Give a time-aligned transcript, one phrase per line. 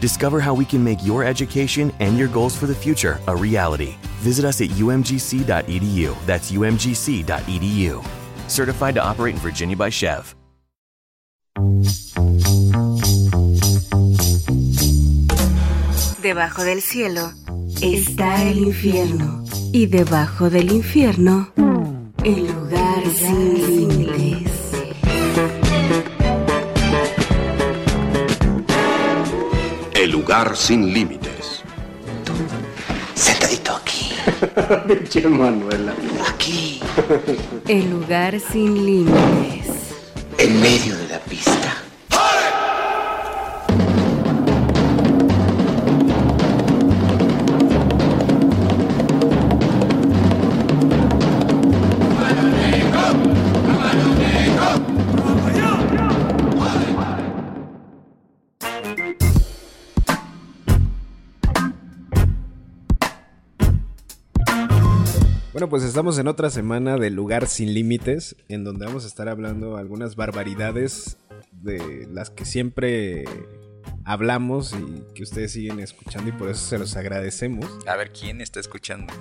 [0.00, 3.96] Discover how we can make your education and your goals for the future a reality.
[4.20, 6.16] Visit us at umgc.edu.
[6.26, 8.04] That's umgc.edu.
[8.48, 10.34] Certified to operate in Virginia by Chev.
[16.22, 17.32] Debajo del cielo
[17.80, 19.44] está el infierno.
[19.72, 21.52] Y debajo del infierno,
[22.24, 24.55] el lugar sin límites.
[30.06, 31.64] El lugar sin límites.
[33.16, 34.12] Sentadito aquí.
[34.86, 35.94] Pinche Manuela.
[36.28, 36.80] Aquí.
[37.66, 39.66] El lugar sin límites.
[40.38, 41.85] En medio de la pista.
[65.56, 69.26] Bueno, pues estamos en otra semana de Lugar Sin Límites, en donde vamos a estar
[69.26, 71.16] hablando algunas barbaridades
[71.50, 73.24] de las que siempre
[74.04, 77.64] hablamos y que ustedes siguen escuchando y por eso se los agradecemos.
[77.86, 79.14] A ver, ¿quién está escuchando?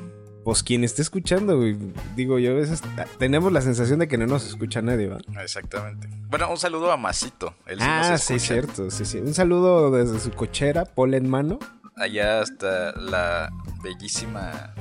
[0.44, 1.78] Pues quien esté escuchando, güey,
[2.18, 2.82] digo yo, a veces
[3.18, 5.20] tenemos la sensación de que no nos escucha nadie, ¿va?
[5.42, 6.10] Exactamente.
[6.28, 7.56] Bueno, un saludo a Masito.
[7.66, 9.20] Él sí ah, nos sí, cierto, sí, sí.
[9.20, 11.60] Un saludo desde su cochera, pole en mano,
[11.98, 13.50] Allá hasta la
[13.82, 14.74] bellísima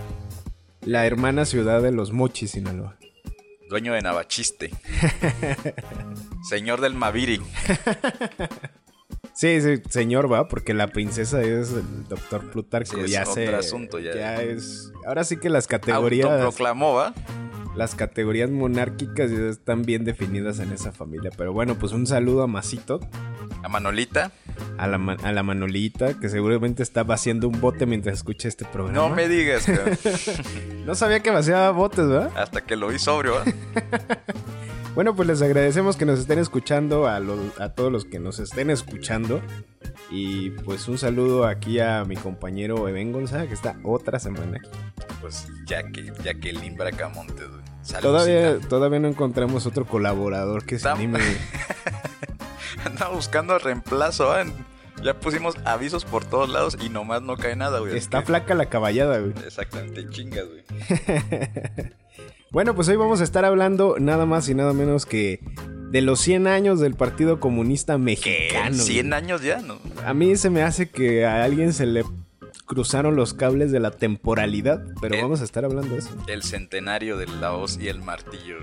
[0.85, 2.97] la hermana ciudad de los Mochis, Sinaloa.
[3.69, 4.71] dueño de Navachiste.
[6.49, 7.41] Señor del Maviri.
[9.37, 12.95] Sí, sí, señor, va, porque la princesa es el doctor Plutarco.
[12.95, 14.41] Sí, es ya otro se, asunto, ya.
[14.41, 14.93] es.
[15.05, 16.31] Ahora sí que las categorías.
[16.31, 17.13] Autoproclamó, ¿va?
[17.75, 21.33] Las categorías monárquicas ya están bien definidas en esa familia.
[21.37, 23.01] Pero bueno, pues un saludo a Masito,
[23.65, 24.31] A Manolita.
[24.79, 29.09] a la, a la Manolita, que seguramente está vaciando un bote mientras escucha este programa.
[29.09, 29.99] No me digas, cabrón.
[30.85, 32.31] No sabía que vaciaba botes, ¿verdad?
[32.37, 33.45] Hasta que lo vi sobrio, ¿va?
[34.95, 38.39] Bueno, pues les agradecemos que nos estén escuchando, a, los- a todos los que nos
[38.39, 39.41] estén escuchando.
[40.09, 44.69] Y pues un saludo aquí a mi compañero Eben Gonzaga, que está otra semana aquí.
[45.21, 47.63] Pues Jaque, Jacqueline Bracamontes, güey.
[47.83, 48.01] Saludcita.
[48.03, 51.19] Todavía, todavía no encontramos otro colaborador que se anime.
[52.85, 54.45] Andaba buscando reemplazo, ¿va?
[55.03, 57.97] Ya pusimos avisos por todos lados y nomás no cae nada, güey.
[57.97, 59.33] Está flaca la caballada, güey.
[59.45, 60.65] Exactamente, chingas, güey.
[62.55, 65.41] Bueno, pues hoy vamos a estar hablando nada más y nada menos que
[65.91, 67.99] de los 100 años del Partido Comunista.
[67.99, 68.77] Mexicano.
[68.77, 69.01] güey.
[69.01, 69.59] ¿100 años ya?
[69.61, 69.81] No.
[70.07, 72.05] A mí se me hace que a alguien se le
[72.67, 76.11] cruzaron los cables de la temporalidad, pero vamos a estar hablando de eso.
[76.27, 78.57] El centenario de la hoz y el martillo.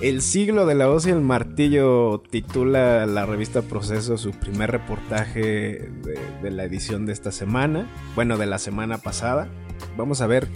[0.00, 5.90] El siglo de la hoz y el martillo titula la revista Proceso su primer reportaje
[6.02, 9.48] de, de la edición de esta semana, bueno, de la semana pasada.
[9.96, 10.48] Vamos a ver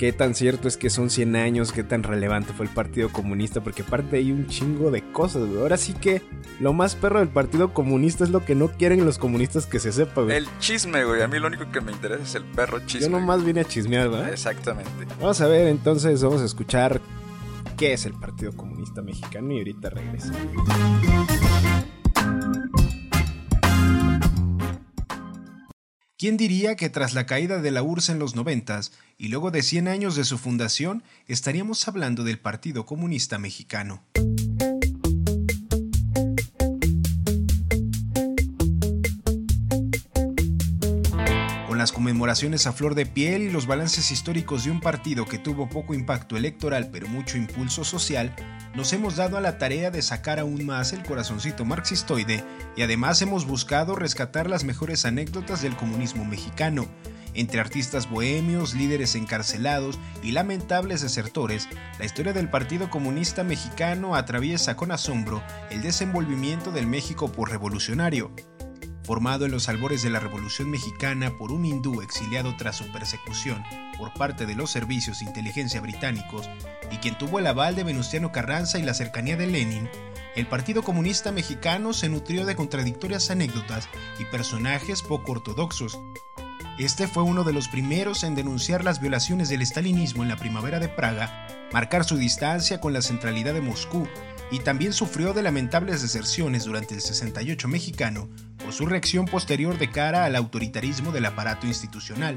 [0.00, 3.60] qué tan cierto es que son 100 años, qué tan relevante fue el Partido Comunista,
[3.60, 5.60] porque aparte hay un chingo de cosas, güey.
[5.60, 6.22] Ahora sí que
[6.58, 9.92] lo más perro del Partido Comunista es lo que no quieren los comunistas que se
[9.92, 10.38] sepa, güey.
[10.38, 11.20] El chisme, güey.
[11.20, 13.08] A mí lo único que me interesa es el perro chisme.
[13.08, 14.32] Yo nomás vine a chismear, ¿verdad?
[14.32, 14.90] Exactamente.
[15.20, 16.98] Vamos a ver, entonces vamos a escuchar
[17.76, 20.32] qué es el Partido Comunista Mexicano y ahorita regreso.
[26.20, 29.62] ¿Quién diría que tras la caída de la URSS en los noventas y luego de
[29.62, 34.02] 100 años de su fundación, estaríamos hablando del Partido Comunista Mexicano?
[42.00, 45.92] Conmemoraciones a flor de piel y los balances históricos de un partido que tuvo poco
[45.92, 48.34] impacto electoral pero mucho impulso social,
[48.74, 52.42] nos hemos dado a la tarea de sacar aún más el corazoncito marxistoide
[52.74, 56.88] y además hemos buscado rescatar las mejores anécdotas del comunismo mexicano.
[57.34, 61.68] Entre artistas bohemios, líderes encarcelados y lamentables desertores,
[61.98, 68.32] la historia del Partido Comunista Mexicano atraviesa con asombro el desenvolvimiento del México por revolucionario
[69.10, 73.64] formado en los albores de la Revolución Mexicana por un hindú exiliado tras su persecución
[73.98, 76.48] por parte de los servicios de inteligencia británicos
[76.92, 79.90] y quien tuvo el aval de Venustiano Carranza y la cercanía de Lenin,
[80.36, 83.88] el Partido Comunista Mexicano se nutrió de contradictorias anécdotas
[84.20, 85.98] y personajes poco ortodoxos.
[86.78, 90.78] Este fue uno de los primeros en denunciar las violaciones del estalinismo en la primavera
[90.78, 94.06] de Praga, marcar su distancia con la centralidad de Moscú
[94.50, 98.28] y también sufrió de lamentables deserciones durante el 68 mexicano
[98.62, 102.36] por su reacción posterior de cara al autoritarismo del aparato institucional.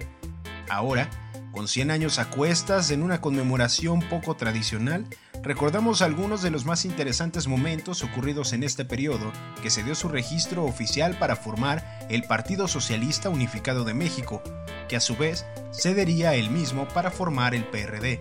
[0.70, 1.10] Ahora,
[1.52, 5.06] con 100 años a cuestas en una conmemoración poco tradicional,
[5.44, 9.32] recordamos algunos de los más interesantes momentos ocurridos en este periodo
[9.62, 14.42] que se dio su registro oficial para formar el Partido Socialista Unificado de México,
[14.90, 18.20] que a su vez cedería el mismo para formar el PRD.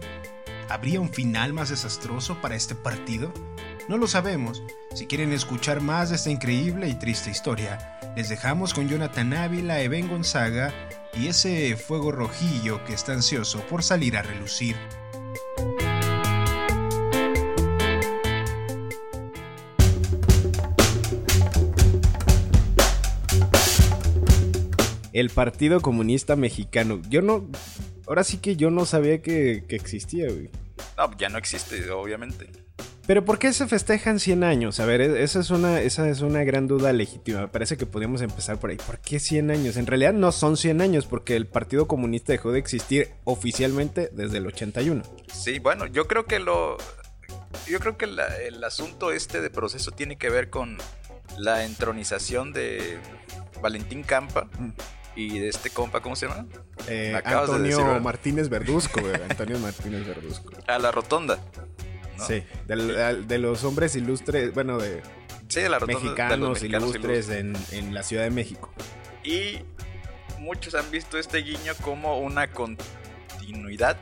[0.68, 3.32] ¿Habría un final más desastroso para este partido?
[3.92, 4.62] No lo sabemos.
[4.94, 9.82] Si quieren escuchar más de esta increíble y triste historia, les dejamos con Jonathan Ávila,
[9.82, 10.72] Eben Gonzaga
[11.12, 14.76] y ese fuego rojillo que está ansioso por salir a relucir.
[25.12, 27.02] El Partido Comunista Mexicano.
[27.10, 27.46] Yo no.
[28.06, 30.48] Ahora sí que yo no sabía que, que existía, güey.
[30.96, 32.50] No, ya no existe, obviamente.
[33.06, 34.78] Pero ¿por qué se festejan 100 años?
[34.78, 37.40] A ver, e-, esa es una, esa es una gran duda legítima.
[37.40, 38.76] Me parece que podríamos empezar por ahí.
[38.76, 39.76] ¿Por qué 100 años?
[39.76, 44.38] En realidad no son 100 años porque el Partido Comunista dejó de existir oficialmente desde
[44.38, 45.02] el 81.
[45.32, 46.76] Sí, bueno, yo creo que lo...
[47.66, 50.78] Yo creo que el asunto este de proceso tiene que ver con
[51.38, 52.98] la entronización de
[53.60, 54.44] Valentín Campa.
[54.58, 54.70] Mm.
[55.14, 56.46] Y de este compa, ¿cómo se llama?
[56.88, 60.52] Eh, Antonio Martínez Verduzco, Antonio Martínez Verduzco.
[60.66, 61.38] A la rotonda.
[62.26, 65.02] Sí, de, los hombres ilustres, bueno, de,
[65.86, 67.54] mexicanos, ilustres en,
[67.92, 68.72] la Ciudad de México.
[69.24, 69.60] Y
[70.38, 73.96] muchos han visto este guiño como una continuidad,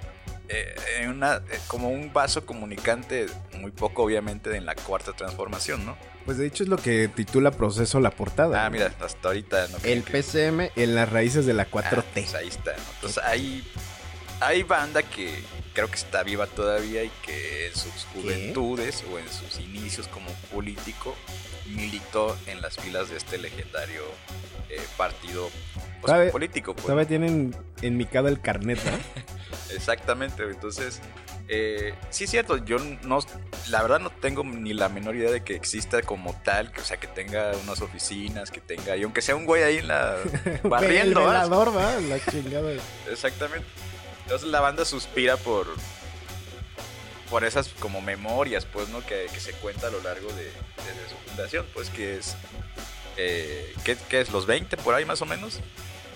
[0.53, 3.27] eh, una, eh, como un vaso comunicante,
[3.59, 5.97] muy poco obviamente en la cuarta transformación, ¿no?
[6.25, 8.67] Pues de hecho es lo que titula Proceso la portada.
[8.67, 9.69] Ah, mira, hasta ahorita.
[9.69, 11.99] No El PCM en las raíces de la 4T.
[11.99, 12.75] Ah, pues ahí está.
[12.95, 13.65] Entonces hay,
[14.41, 15.33] hay banda que
[15.73, 20.31] creo que está viva todavía y que en sus juventudes o en sus inicios como
[20.53, 21.15] político
[21.67, 24.03] militó en las filas de este legendario
[24.69, 25.49] eh, partido
[26.01, 26.75] pues, político.
[26.75, 26.87] Pues.
[26.87, 28.93] Todavía tienen enmicado el carnet, ¿no?
[29.81, 31.01] Exactamente, entonces...
[31.53, 33.19] Eh, sí es cierto, yo no,
[33.71, 36.85] la verdad no tengo ni la menor idea de que exista como tal, que, o
[36.85, 40.17] sea, que tenga unas oficinas, que tenga, y aunque sea un güey ahí en la
[40.63, 41.21] barriendo.
[41.23, 42.01] el ¿va?
[42.01, 42.73] La chingada.
[43.11, 43.67] Exactamente.
[44.23, 45.67] Entonces la banda suspira por
[47.31, 49.05] por esas como memorias, pues, ¿no?
[49.07, 50.51] Que, se cuenta a lo largo de,
[51.09, 52.37] su fundación, pues, que es,
[53.17, 54.31] eh, ¿qué, es?
[54.31, 55.61] ¿Los 20 por ahí más o menos?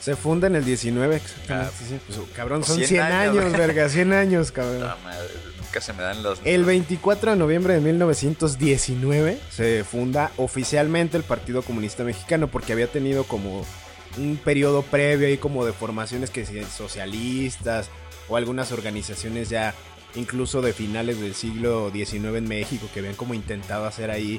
[0.04, 1.72] Se funda en el 19, exactamente.
[1.72, 4.80] Ah, pues, cabrón, son 100, años, verga, 100 años, cabrón.
[4.80, 6.42] No, madre, nunca se me dan los...
[6.44, 12.86] El 24 de noviembre de 1919 se funda oficialmente el Partido Comunista Mexicano porque había
[12.86, 13.64] tenido como
[14.18, 17.88] un periodo previo ahí como de formaciones que socialistas,
[18.28, 19.74] o algunas organizaciones ya
[20.16, 24.38] incluso de finales del siglo XIX en México que habían como intentado hacer ahí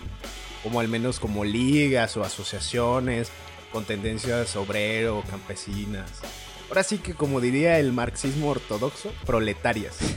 [0.61, 3.31] como al menos como ligas o asociaciones
[3.75, 6.09] con tendencias obrero, campesinas.
[6.69, 9.97] Ahora sí que como diría el marxismo ortodoxo, proletarias.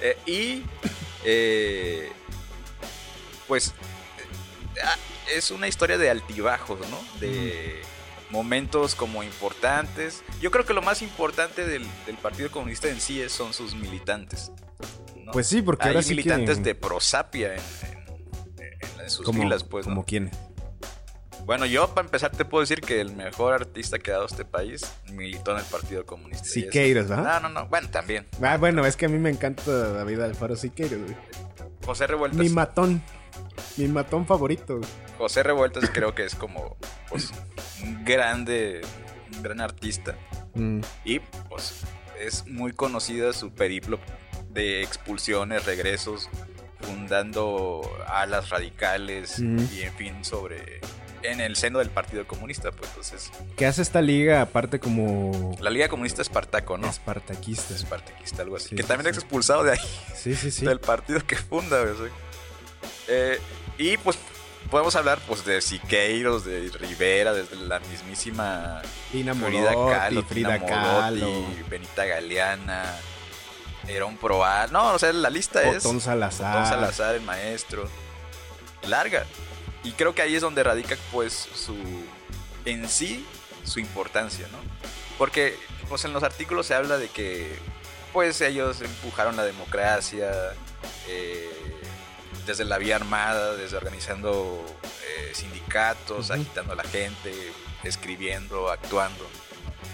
[0.00, 0.62] Eh, y
[1.24, 2.12] eh,
[3.48, 3.72] pues
[4.84, 4.96] ah,
[5.34, 7.00] es una historia de altibajos, ¿no?
[7.20, 7.80] De
[8.28, 10.22] momentos como importantes.
[10.42, 11.86] Yo creo que lo más importante del,
[12.20, 14.52] Partido Comunista en sí son sus militantes.
[15.32, 19.86] Pues sí, porque hay militantes de prosapia en, sus filas, pues.
[19.86, 20.30] ¿Como quién?
[21.44, 24.44] Bueno, yo para empezar te puedo decir que el mejor artista que ha dado este
[24.44, 26.44] país militó en el Partido Comunista.
[26.44, 27.42] Siqueiros, ¿verdad?
[27.42, 27.68] No, no, no.
[27.68, 28.26] Bueno, también.
[28.42, 31.16] Ah, bueno, es que a mí me encanta David Alfaro Siqueiros, güey.
[31.84, 32.40] José Revueltas.
[32.40, 33.02] Mi matón.
[33.76, 34.80] Mi matón favorito.
[35.18, 36.76] José Revueltas creo que es como
[37.10, 37.30] pues,
[37.82, 38.80] un grande,
[39.34, 40.16] un gran artista.
[40.54, 40.80] Mm.
[41.04, 41.82] Y pues
[42.18, 43.98] es muy conocida su periplo
[44.50, 46.30] de expulsiones, regresos,
[46.80, 49.58] fundando alas radicales mm.
[49.74, 50.80] y en fin sobre
[51.24, 53.30] en el seno del Partido Comunista, pues entonces...
[53.56, 55.56] ¿Qué hace esta liga aparte como...
[55.60, 56.88] La Liga Comunista Espartaco, ¿no?
[56.88, 57.74] Espartaquista.
[57.74, 58.70] Espartaquista, algo así.
[58.70, 59.18] Sí, que sí, también sí.
[59.18, 59.78] es expulsado de ahí,
[60.14, 60.64] Sí, sí, sí.
[60.64, 62.10] del partido que funda, sí.
[63.08, 63.40] Eh,
[63.78, 64.18] y pues
[64.70, 71.44] podemos hablar pues de Siqueiros, de Rivera, desde la mismísima Tina Frida Kahlo, Frida Kahlo,
[71.68, 72.84] Benita Galeana,
[73.88, 74.72] Herón Proal.
[74.72, 75.84] No, o sea, la lista es...
[75.84, 76.56] Otón Salazar.
[76.56, 77.88] Otón Salazar, el maestro.
[78.86, 79.24] Larga.
[79.84, 81.76] Y creo que ahí es donde radica, pues, su.
[82.64, 83.24] En sí,
[83.64, 84.58] su importancia, ¿no?
[85.18, 85.56] Porque,
[85.88, 87.54] pues, en los artículos se habla de que,
[88.12, 90.32] pues, ellos empujaron la democracia
[91.06, 91.50] eh,
[92.46, 94.64] desde la vía armada, desde organizando
[95.06, 96.32] eh, sindicatos, Ujú.
[96.40, 97.32] agitando a la gente,
[97.84, 99.28] escribiendo, actuando.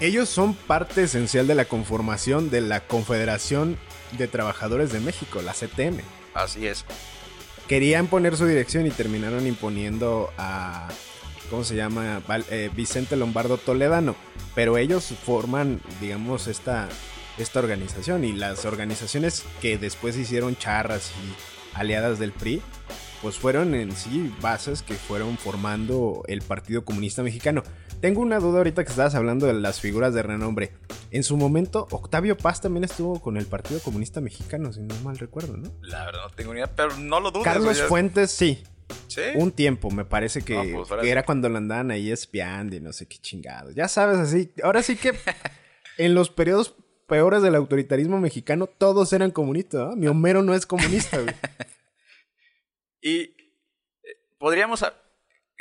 [0.00, 3.78] Ellos son parte esencial de la conformación de la Confederación
[4.12, 6.00] de Trabajadores de México, la CTM.
[6.32, 6.84] Así es.
[7.70, 10.88] Querían poner su dirección y terminaron imponiendo a,
[11.50, 12.20] ¿cómo se llama?
[12.50, 14.16] Eh, Vicente Lombardo Toledano.
[14.56, 16.88] Pero ellos forman, digamos, esta,
[17.38, 22.60] esta organización y las organizaciones que después hicieron charras y aliadas del PRI,
[23.22, 27.62] pues fueron en sí bases que fueron formando el Partido Comunista Mexicano.
[28.00, 30.72] Tengo una duda ahorita que estabas hablando de las figuras de renombre.
[31.10, 35.18] En su momento, Octavio Paz también estuvo con el Partido Comunista Mexicano, si no mal
[35.18, 35.70] recuerdo, ¿no?
[35.82, 37.44] La verdad no tengo ni idea, pero no lo dudes.
[37.44, 38.62] Carlos Fuentes, sí.
[39.06, 39.20] Sí.
[39.34, 42.80] Un tiempo, me parece que, No, pues, que era cuando lo andaban ahí espiando y
[42.80, 43.74] no sé qué chingados.
[43.74, 44.50] Ya sabes, así.
[44.62, 45.12] Ahora sí que
[45.98, 46.74] en los periodos
[47.06, 49.90] peores del autoritarismo mexicano, todos eran comunistas.
[49.90, 49.96] ¿no?
[49.96, 51.34] Mi Homero no es comunista, güey.
[53.02, 53.34] Y eh,
[54.38, 54.84] podríamos...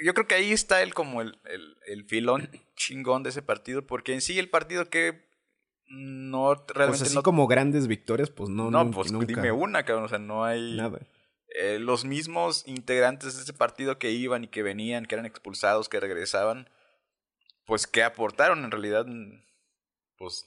[0.03, 3.85] Yo creo que ahí está el como el, el- el filón chingón de ese partido,
[3.85, 5.27] porque en sí el partido que
[5.87, 7.23] no Pues realmente así no...
[7.23, 9.25] como grandes victorias, pues no, no, pues nunca.
[9.25, 10.75] dime una, cabrón, o sea, no hay...
[10.77, 10.99] Nada.
[11.59, 15.89] eh, los mismos integrantes de ese partido que iban y que venían, que eran expulsados,
[15.89, 16.69] que regresaban,
[17.65, 19.05] pues que aportaron en realidad,
[20.17, 20.45] pues...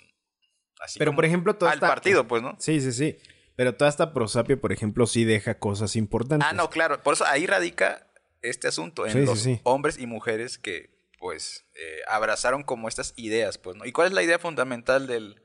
[0.81, 2.57] Así Pero como por ejemplo, toda al esta- partido, pues, ¿no?
[2.59, 3.17] Sí, sí, sí.
[3.55, 6.49] Pero toda esta prosapia, por ejemplo, sí deja cosas importantes.
[6.49, 7.03] Ah, no, claro.
[7.03, 8.09] Por eso ahí radica
[8.43, 9.61] este asunto en Sí, sí, los sí.
[9.65, 13.85] hombres y mujeres que, pues, eh, abrazaron como estas ideas, pues, ¿no?
[13.87, 15.41] ¿Y cuál es la idea fundamental del,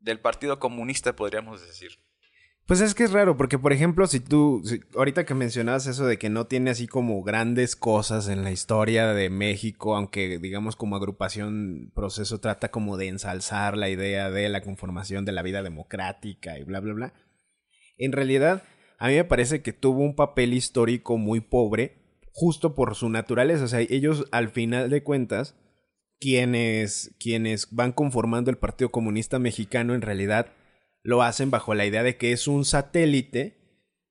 [0.00, 1.90] del Partido Comunista, podríamos decir?
[2.66, 6.04] Pues es que es raro, porque por ejemplo, si tú, si- ahorita que mencionabas eso
[6.04, 10.76] de que no tiene así como grandes cosas en la historia de México, aunque digamos
[10.76, 15.62] como agrupación proceso trata como de ensalzar la idea de la conformación de la vida
[15.62, 17.14] democrática y bla, bla, bla.
[17.96, 18.62] En realidad,
[18.98, 21.96] a mí me parece que tuvo un papel histórico muy pobre,
[22.32, 23.64] justo por su naturaleza.
[23.64, 25.54] O sea, ellos al final de cuentas,
[26.20, 30.52] quienes, quienes van conformando el Partido Comunista Mexicano en realidad
[31.02, 33.56] lo hacen bajo la idea de que es un satélite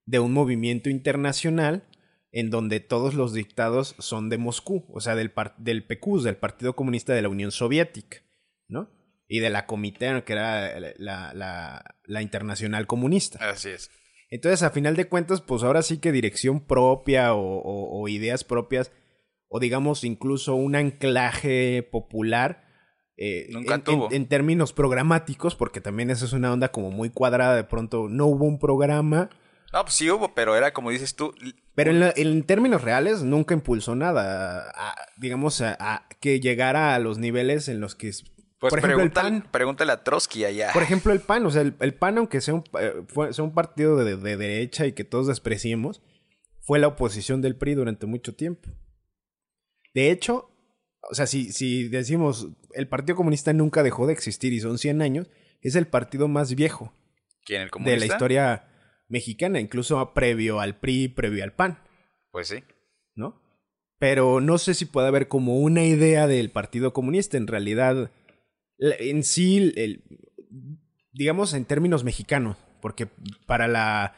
[0.05, 1.83] de un movimiento internacional
[2.31, 6.75] en donde todos los dictados son de Moscú, o sea, del, del PQS, del Partido
[6.75, 8.17] Comunista de la Unión Soviética,
[8.67, 8.89] ¿no?
[9.27, 13.49] Y de la Comité, que era la- la- la Internacional Comunista.
[13.49, 13.89] Así es.
[14.29, 18.43] Entonces, a final de cuentas, pues ahora sí que dirección propia o, o- o ideas
[18.43, 18.91] propias,
[19.47, 22.65] o digamos incluso un anclaje popular,
[23.17, 24.07] eh, Nunca en, tuvo.
[24.07, 28.07] en- en términos programáticos, porque también eso es una onda como muy cuadrada, de pronto
[28.09, 29.29] no hubo un programa,
[29.73, 31.33] No, pues sí hubo, pero era como dices tú.
[31.75, 36.93] pero en, la- en términos reales nunca impulsó nada, a- digamos, a, a que llegara
[36.95, 38.11] a los niveles en los que...
[38.59, 39.51] Pues por ejemplo, el pregúntale, PAN...
[39.51, 40.71] pregúntale a Trotsky allá.
[40.73, 43.43] Por ejemplo, el PAN, o sea, el, el PAN, aunque sea un, eh, fue- sea
[43.43, 46.01] un partido de, de derecha y que todos despreciemos,
[46.61, 48.69] fue la oposición del PRI durante mucho tiempo.
[49.93, 50.49] De hecho,
[51.09, 55.01] o sea, si, si decimos el Partido Comunista nunca dejó de existir y son 100
[55.01, 55.29] años,
[55.61, 56.93] es el partido más viejo
[57.45, 58.67] ¿Quién, el de la historia
[59.07, 61.79] mexicana, incluso previo al PRI, previo al PAN,
[62.31, 62.63] Pues sí.
[63.15, 63.41] ¿no?
[63.99, 67.37] Pero no sé si puede haber como una idea del Partido Comunista.
[67.37, 68.11] En realidad,
[68.79, 70.03] en sí, el-
[71.11, 73.07] digamos en términos mexicanos, porque
[73.45, 74.15] para la,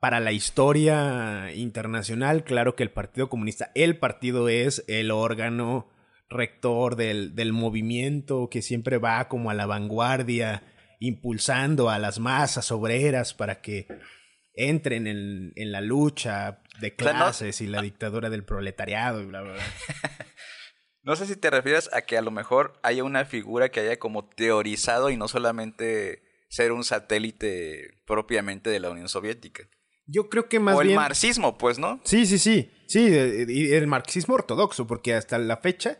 [0.00, 5.88] para la historia internacional, claro que el Partido Comunista, el partido es el órgano
[6.28, 10.62] rector del, del movimiento que siempre va como a la vanguardia,
[10.98, 13.86] impulsando a las masas obreras para que
[14.54, 19.22] entren en, en la lucha de O sea, no- clases y la dictadura del proletariado
[19.22, 19.62] y bla, bla, bla.
[21.02, 23.98] No sé si te refieres a que a lo mejor haya una figura que haya
[23.98, 29.68] como teorizado y no solamente ser un satélite propiamente de la Unión Soviética.
[30.06, 30.96] Yo creo que más o el bien...
[30.96, 32.00] marxismo, pues, ¿no?
[32.04, 32.70] Sí, sí, sí.
[32.86, 35.98] Sí, eh, y el marxismo ortodoxo, porque hasta la fecha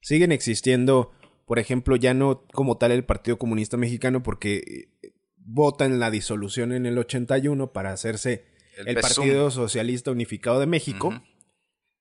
[0.00, 1.12] siguen existiendo,
[1.46, 4.58] por ejemplo, ya no como tal el Partido Comunista Mexicano, porque
[5.02, 8.44] eh, votan la disolución en el 81 para hacerse
[8.76, 8.94] El.
[8.94, 11.08] Partido Socialista Unificado de México.
[11.08, 11.22] Ujú.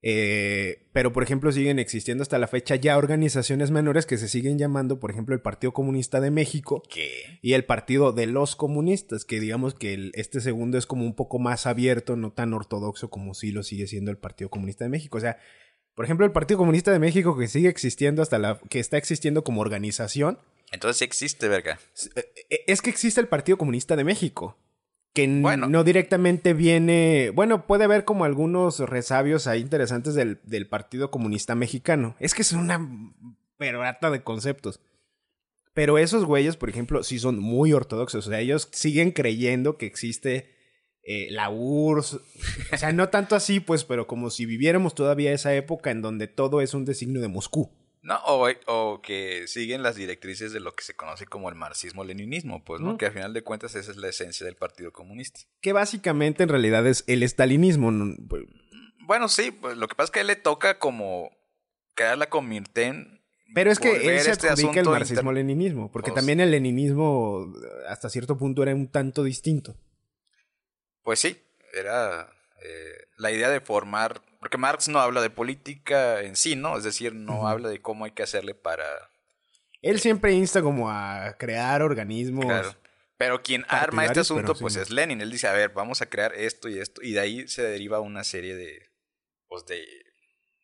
[0.10, 4.58] Eh, pero, por ejemplo, siguen existiendo hasta la fecha ya organizaciones menores que se siguen
[4.58, 7.40] llamando, por ejemplo, el Partido Comunista de México ¿Qué?
[7.42, 11.14] y el Partido de los Comunistas, que digamos que el- este segundo es como un
[11.14, 14.90] poco más abierto, no tan ortodoxo como sí lo sigue siendo el Partido Comunista de
[14.92, 15.18] México.
[15.18, 15.40] O sea,
[15.94, 19.44] por ejemplo, el Partido Comunista de México que sigue existiendo hasta la que está existiendo
[19.44, 20.40] como organización,
[20.72, 21.80] Entonces sí existe, verga.
[22.16, 24.58] eh, es que existe el Partido Comunista de México.
[25.18, 25.68] Que Bueno.
[25.68, 27.32] no directamente viene.
[27.34, 32.16] Bueno, puede haber como algunos resabios ahí interesantes del, del Partido Comunista Mexicano.
[32.20, 32.88] Es que es una
[33.58, 34.80] perorata de conceptos.
[35.74, 38.28] Pero esos güeyes, por ejemplo, sí son muy ortodoxos.
[38.28, 40.52] O sea, ellos siguen creyendo que existe
[41.02, 42.20] eh, la URSS.
[42.74, 46.28] O sea, no tanto así, pues, pero como si viviéramos todavía esa época en donde
[46.28, 47.72] todo es un designio de Moscú.
[48.08, 52.64] No, o, o que siguen las directrices de lo que se conoce como el marxismo-leninismo,
[52.64, 52.94] pues, ¿no?
[52.94, 52.98] Mm.
[52.98, 55.42] Que al final de cuentas esa es la esencia del Partido Comunista.
[55.60, 57.92] Que básicamente en realidad es el estalinismo.
[58.30, 58.44] Pues,
[59.06, 61.36] Bueno, sí, pues lo que pasa es que a él le toca como
[61.96, 63.22] crear la Comirten.
[63.54, 67.54] Pero es que él se este adjudica el marxismo-leninismo, porque Pues- también el leninismo
[67.90, 69.76] hasta cierto punto era un tanto distinto.
[71.04, 71.38] Pues sí,
[71.74, 72.30] era
[72.64, 76.78] eh, la idea de formar, porque Marx no habla de política en sí, ¿no?
[76.78, 78.86] Es decir, no habla de cómo hay que hacerle para...
[79.82, 82.46] Él siempre insta como a crear organismos.
[82.46, 82.74] Claro.
[83.18, 84.80] Pero quien arma este asunto, pues sí.
[84.80, 85.20] es Lenin.
[85.20, 87.02] Él dice, a ver, vamos a crear esto y esto.
[87.02, 88.90] Y de ahí se deriva una serie de,
[89.50, 89.86] pues de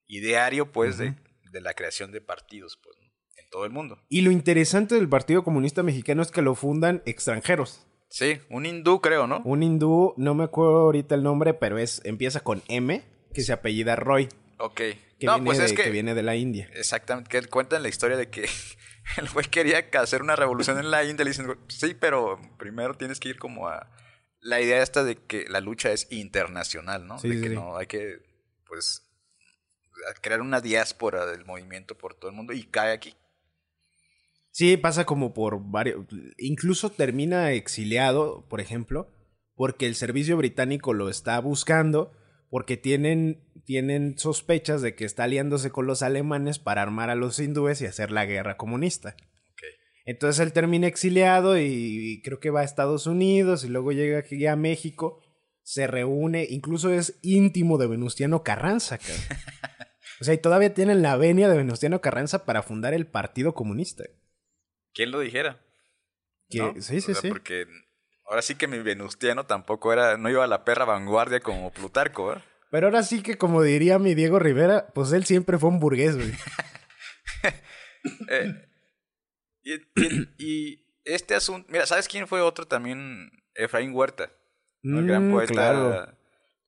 [0.08, 1.16] ideario, pues, de,
[1.52, 3.12] de la creación de partidos, pues, ¿no?
[3.36, 4.02] en todo el mundo.
[4.08, 7.86] Y lo interesante del Partido Comunista Mexicano es que lo fundan extranjeros.
[8.08, 9.42] Sí, un hindú, creo, ¿no?
[9.44, 13.54] Un hindú, no me acuerdo ahorita el nombre, pero es empieza con M, que se
[13.54, 14.76] apellida Roy, Ok.
[14.76, 16.70] que, no, viene, pues de, es que, que viene de la India.
[16.74, 18.44] Exactamente, que cuentan la historia de que
[19.18, 21.24] el güey quería hacer una revolución en la India.
[21.26, 23.90] Le dicen, sí, pero primero tienes que ir como a.
[24.40, 27.18] La idea esta de que la lucha es internacional, ¿no?
[27.18, 27.56] Sí, de sí, que sí.
[27.56, 28.18] no hay que,
[28.68, 29.10] pues,
[30.22, 33.16] crear una diáspora del movimiento por todo el mundo y cae aquí.
[34.52, 36.06] Sí, pasa como por varios.
[36.38, 39.10] Incluso termina exiliado, por ejemplo,
[39.56, 42.12] porque el servicio británico lo está buscando,
[42.54, 47.40] porque tienen, tienen sospechas de que está aliándose con los alemanes para armar a los
[47.40, 49.16] hindúes y hacer la guerra comunista.
[49.54, 49.64] Ok.
[50.06, 54.46] Entonces él termina exiliado y, creo que va a Estados Unidos y luego llega aquí
[54.46, 55.20] a México,
[55.64, 59.00] se reúne, incluso es íntimo de Venustiano Carranza.
[60.22, 64.06] O sea, y todavía tienen la venia de Venustiano Carranza para fundar el Partido Comunista.
[64.94, 65.60] ¿Quién lo dijera?
[66.50, 66.74] Que- ¿No?
[66.76, 67.30] Sí, sí, O sea, sí.
[67.30, 67.66] Porque
[68.26, 72.34] ahora sí que mi venustiano tampoco era, no iba a la perra vanguardia como Plutarco,
[72.34, 72.44] ¿eh?
[72.74, 76.16] Pero ahora sí que, como diría mi Diego Rivera, pues él siempre fue un burgués,
[76.16, 76.32] güey.
[78.30, 78.54] Eh,
[79.62, 83.30] y, y- y este asunto, mira, ¿sabes quién fue otro también?
[83.56, 84.34] Efraín Huerta,
[84.82, 85.00] ¿no?
[85.00, 86.18] el gran Mm, poeta claro.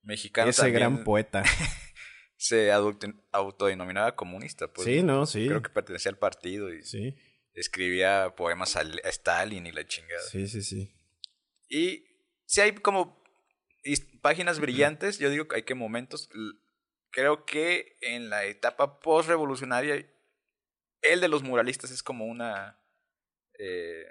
[0.03, 0.49] mexicano.
[0.49, 1.43] Ese también gran poeta.
[2.37, 4.87] Se autodenominaba comunista, pues.
[4.87, 5.25] sí, ¿no?
[5.25, 5.47] sí.
[5.47, 7.15] Creo que pertenecía al partido y Sí,
[7.53, 10.21] escribía poemas a Stalin y la chingada.
[10.29, 10.95] sí, sí, sí.
[11.67, 12.05] Y
[12.45, 13.24] si hay como
[14.21, 16.29] páginas brillantes, yo digo que hay que momentos.
[17.11, 20.05] Creo que en la etapa post-revolucionaria,
[21.01, 22.79] el de los muralistas es como una.
[23.59, 24.05] eh,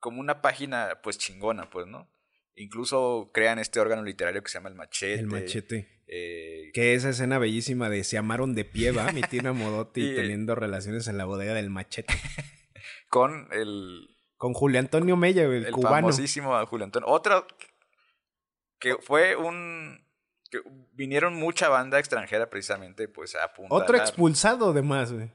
[0.00, 2.08] como una página, pues chingona, pues, ¿no?
[2.54, 5.14] Incluso crean este órgano literario que se llama El Machete.
[5.20, 6.02] El machete.
[6.06, 10.14] eh, Que esa escena bellísima de se amaron de pie, va, mi Tina Modotti Y-
[10.14, 12.14] teniendo relaciones en la bodega del machete.
[13.08, 15.96] con el, Con Julio Antonio Mella, el cubano.
[15.96, 17.08] famosísimo Julio Antonio.
[17.08, 17.44] Otra
[18.86, 20.06] que fue un.
[20.48, 20.60] que
[20.92, 23.82] vinieron mucha banda extranjera precisamente, pues a apuntar.
[23.82, 25.32] Otro expulsado, además, güey.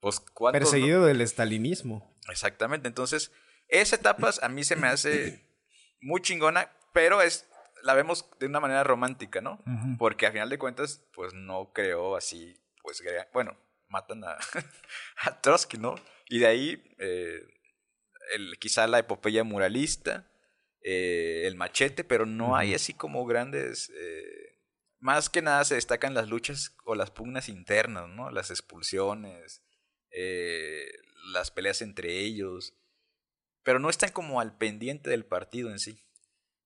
[0.00, 0.22] Pues.
[0.52, 2.14] Perseguido del estalinismo.
[2.28, 2.88] Exactamente.
[2.88, 3.32] Entonces,
[3.68, 5.46] esa etapa a mí se me hace
[6.02, 7.48] muy chingona, pero es
[7.82, 9.58] la vemos de una manera romántica, ¿no?
[9.98, 13.56] Porque a final de cuentas, pues no creó así, pues, bueno,
[13.88, 14.36] matan a,
[15.22, 15.94] a Trotsky, ¿no?
[16.28, 17.40] Y de ahí, eh,
[18.34, 20.29] el, quizá la epopeya muralista,
[20.82, 23.90] eh, el machete, pero no hay así como grandes...
[23.90, 24.50] eh,
[25.00, 28.30] más que nada se destacan las luchas o las pugnas internas, ¿no?
[28.30, 29.62] Las expulsiones,
[30.10, 30.90] eh,
[31.32, 32.74] las peleas entre ellos,
[33.62, 36.04] pero no están como al pendiente del partido en sí.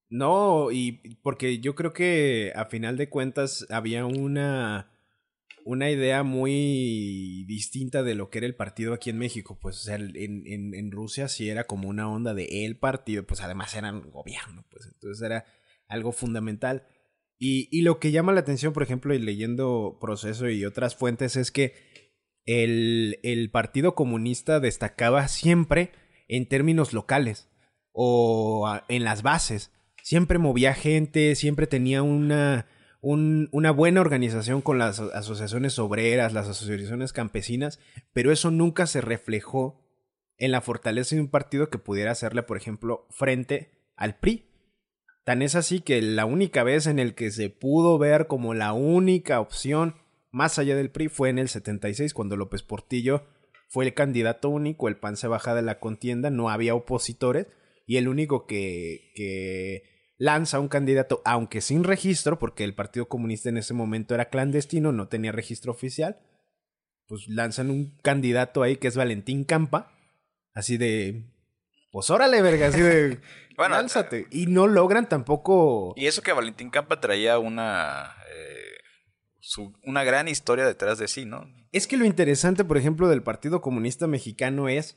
[0.09, 4.93] No, y porque yo creo que a final de cuentas había una,
[5.64, 9.59] una idea muy distinta de lo que era el partido aquí en México.
[9.61, 10.12] Pues, o sea, en,
[10.74, 14.87] en, Rusia sí era como una onda de el partido, pues además eran gobierno, pues
[14.87, 15.44] entonces era
[15.88, 16.87] algo fundamental.
[17.38, 21.37] Y, y lo que llama la atención, por ejemplo, y leyendo Proceso y otras fuentes,
[21.37, 21.74] es que
[22.44, 25.92] el, el Partido Comunista destacaba siempre
[26.29, 27.48] en términos locales
[27.92, 29.72] o en las bases.
[30.03, 32.66] Siempre movía gente, siempre tenía una,
[33.05, 37.79] una buena organización con las asociaciones obreras, las asociaciones campesinas,
[38.12, 39.85] pero eso nunca se reflejó
[40.38, 44.47] en la fortaleza de un partido que pudiera hacerle, por ejemplo, frente al PRI.
[45.25, 48.73] Tan es así que la única vez en el que se pudo ver como la
[48.73, 49.97] única opción
[50.31, 53.27] más allá del PRI fue en el 76, cuando López Portillo
[53.69, 57.47] fue el candidato único, el PAN se baja de la contienda, no había opositores,
[57.87, 59.93] y el único que, que
[60.24, 64.90] lanza un candidato, aunque sin registro, porque el Partido Comunista en ese momento era clandestino,
[64.90, 66.18] no tenía registro oficial,
[67.06, 69.92] pues lanzan un candidato ahí que es Valentín Campa,
[70.54, 71.24] así de,
[71.92, 73.20] pues órale, verga, así de,
[73.58, 74.26] bueno, lánzate.
[74.30, 75.92] Y no logran tampoco...
[75.94, 78.16] Y eso que Valentín Campa traía una...
[78.34, 81.46] Eh, una gran historia detrás de sí, ¿no?
[81.70, 84.96] Es que lo interesante, por ejemplo, del Partido Comunista Mexicano es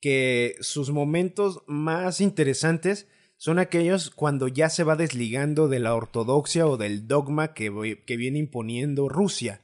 [0.00, 3.08] que sus momentos más interesantes
[3.44, 8.16] son aquellos cuando ya se va desligando de la ortodoxia o del dogma que, que
[8.16, 9.60] viene imponiendo Rusia,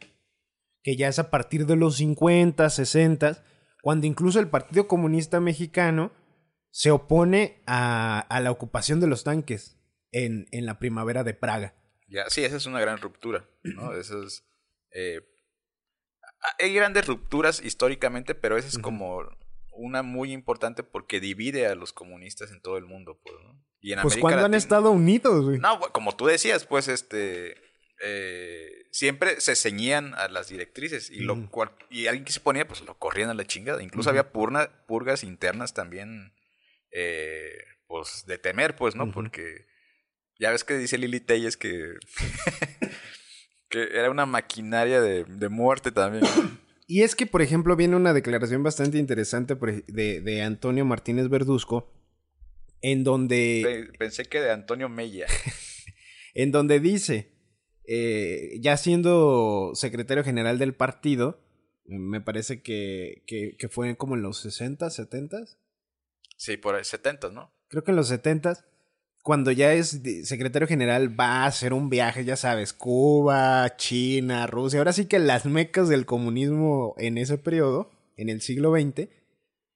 [0.82, 3.42] que ya es a partir de los 50, 60,
[3.80, 6.12] cuando incluso el Partido Comunista Mexicano
[6.70, 9.78] se opone a, la ocupación de los tanques
[10.12, 11.74] en, en, la primavera de Praga.
[12.06, 13.92] Ya, sí, esa es una gran ruptura, ¿no?
[14.92, 15.22] Eh,
[16.58, 19.22] hay grandes rupturas históricamente, pero esa es como
[19.80, 24.02] una muy importante porque divide a los comunistas en todo el mundo, pues, ¿no?
[24.02, 25.58] pues cuando han estado unidos, güey.
[25.58, 27.56] No, como tú decías, pues este
[28.02, 32.68] eh, siempre se ceñían a las directrices y lo cual, y alguien que se ponía,
[32.68, 33.82] pues lo corrían a la chingada.
[33.82, 36.34] Incluso había purgas internas también,
[36.90, 39.10] eh, pues de temer, pues, ¿no?
[39.10, 39.66] Porque
[40.38, 41.94] ya ves que dice Lili Telles que,
[43.70, 46.24] que era una maquinaria de, de muerte también.
[46.90, 49.54] Y es que, por ejemplo, viene una declaración bastante interesante
[49.86, 51.94] de, de Antonio Martínez Verduzco,
[52.82, 53.92] en donde...
[53.96, 55.26] Pensé que de Antonio Mella.
[56.34, 57.30] en donde dice,
[57.86, 61.40] eh, ya siendo secretario general del partido,
[61.84, 65.44] me parece que, que, fue como en los 60, 70.
[66.38, 67.54] Sí, por ahí, 70, ¿no?
[67.68, 68.66] Creo que en los 70,
[69.22, 74.78] cuando ya es secretario general, va a hacer un viaje, ya sabes, Cuba, China, Rusia,
[74.78, 79.08] ahora sí que las mecas del comunismo en ese periodo, en el siglo XX,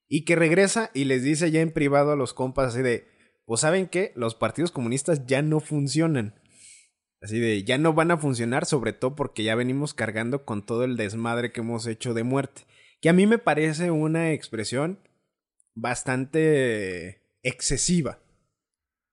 [0.09, 3.07] y que regresa y les dice ya en privado a los compas así de,
[3.46, 6.40] pues saben qué, los partidos comunistas ya no funcionan.
[7.20, 10.85] Así de, ya no van a funcionar, sobre todo porque ya venimos cargando con todo
[10.85, 12.62] el desmadre que hemos hecho de muerte.
[13.00, 14.98] Que a mí me parece una expresión
[15.74, 18.18] bastante excesiva.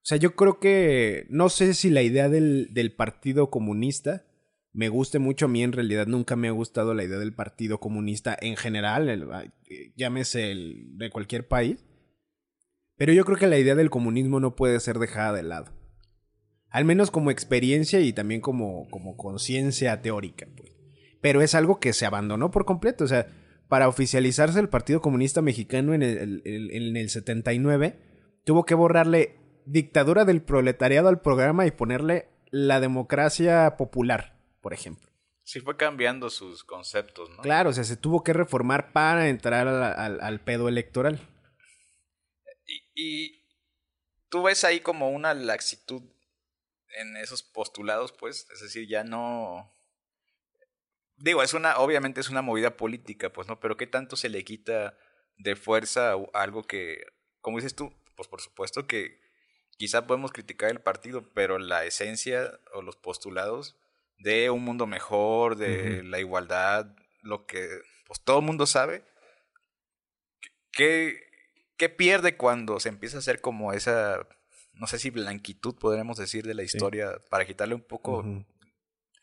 [0.02, 4.26] O sea, yo creo que no sé si la idea del, del Partido Comunista
[4.74, 5.46] me guste mucho.
[5.46, 9.10] A mí en realidad nunca me ha gustado la idea del Partido Comunista en general,
[9.70, 11.86] eh, llámese el de cualquier país.
[12.98, 15.72] Pero yo creo que la idea del comunismo no puede ser dejada de lado.
[16.70, 20.48] Al menos como experiencia y también como, como conciencia teórica.
[20.56, 20.72] Pues.
[21.20, 23.04] Pero es algo que se abandonó por completo.
[23.04, 23.28] O sea,
[23.68, 28.00] para oficializarse el Partido Comunista Mexicano en el, en el 79,
[28.44, 35.10] tuvo que borrarle dictadura del proletariado al programa y ponerle la democracia popular por ejemplo.
[35.44, 37.42] Sí, fue cambiando sus conceptos, ¿no?
[37.42, 41.20] Claro, o sea, se tuvo que reformar para entrar al, pedo electoral.
[42.94, 43.44] Y,
[44.30, 46.04] tú ves ahí como una laxitud
[46.96, 49.74] en esos postulados, pues, es decir, ya no...
[51.18, 53.60] Digo, es una, obviamente es una movida política, pues, ¿no?
[53.60, 54.98] Pero ¿qué tanto se le quita
[55.38, 57.04] de fuerza a algo que,
[57.42, 59.20] como dices tú, pues por supuesto que
[59.78, 63.76] quizá podemos criticar el partido, pero la esencia o los postulados
[64.20, 67.68] de un mundo mejor, de la igualdad, lo que
[68.08, 69.04] pues todo el mundo sabe.
[70.72, 71.20] ¿Qué,
[71.78, 74.28] ¿Qué pierde cuando se empieza a hacer como esa,
[74.74, 78.26] no sé si blanquitud podríamos decir de la historia, para quitarle un poco...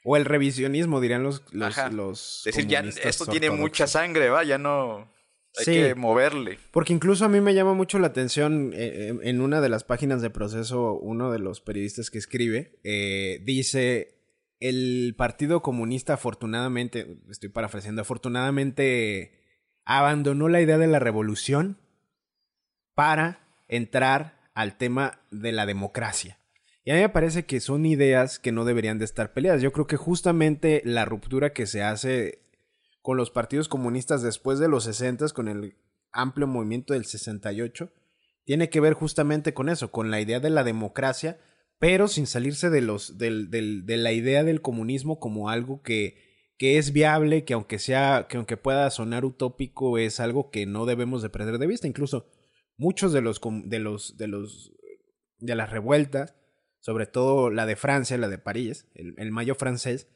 [0.04, 1.42] O el revisionismo, dirían los...
[1.52, 5.12] los, los decir, ya esto tiene mucha sangre, va, ya no...
[5.56, 6.58] Hay que moverle.
[6.70, 9.84] Porque incluso a mí me llama mucho la atención eh, eh, en una de las
[9.84, 14.14] páginas de proceso, uno de los periodistas que escribe, eh, dice
[14.60, 19.38] el Partido Comunista afortunadamente, estoy parafraseando, afortunadamente
[19.84, 21.78] abandonó la idea de la revolución
[22.94, 26.38] para entrar al tema de la democracia.
[26.84, 29.62] Y a mí me parece que son ideas que no deberían de estar peleadas.
[29.62, 32.47] Yo creo que justamente la ruptura que se hace
[33.08, 35.78] con los partidos comunistas después de los 60, con el
[36.12, 37.90] amplio movimiento del 68,
[38.44, 41.40] tiene que ver justamente con eso, con la idea de la democracia
[41.78, 46.18] pero sin salirse de, la idea del comunismo como algo que,
[46.58, 50.84] que es viable, que aunque, sea, que aunque pueda sonar utópico, es algo que no
[50.84, 51.86] debemos de perder de vista.
[51.86, 52.28] Incluso
[52.76, 54.70] muchos de los, de los, de los,
[55.38, 56.34] de las revueltas
[56.80, 60.08] sobre todo la de Francia, la de París, el mayo francés,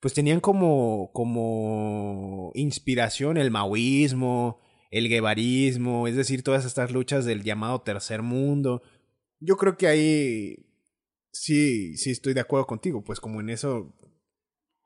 [0.00, 7.42] pues tenían como, como inspiración el maoísmo, el guevarismo, es decir, todas estas luchas del
[7.42, 8.82] llamado tercer mundo.
[9.40, 10.66] Yo creo que ahí
[11.32, 13.94] sí, sí estoy de acuerdo contigo, pues como en eso...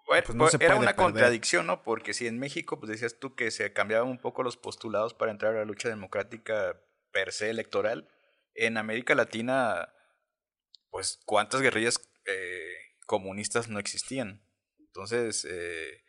[0.07, 1.13] Bueno, pues no pues, se era puede una perder.
[1.13, 1.85] contradicción, ¿no?
[1.85, 5.31] Porque si en México, pues decías tú que se cambiaban un poco los postulados para
[5.31, 8.09] entrar a la lucha democrática per se electoral,
[8.55, 9.93] en América Latina,
[10.91, 12.75] pues cuántas guerrillas eh,
[13.07, 14.43] comunistas no existían.
[14.93, 16.03] Entonces, eh,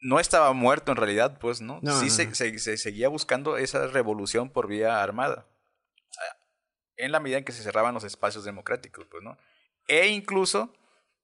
[0.00, 1.78] no estaba muerto en realidad, pues, ¿no?
[1.82, 2.34] No, sí no, se, no.
[2.34, 5.46] se- se seguía buscando esa revolución por vía armada.
[6.96, 9.36] En la medida en que se cerraban los espacios democráticos, pues, ¿no?
[9.88, 10.72] E incluso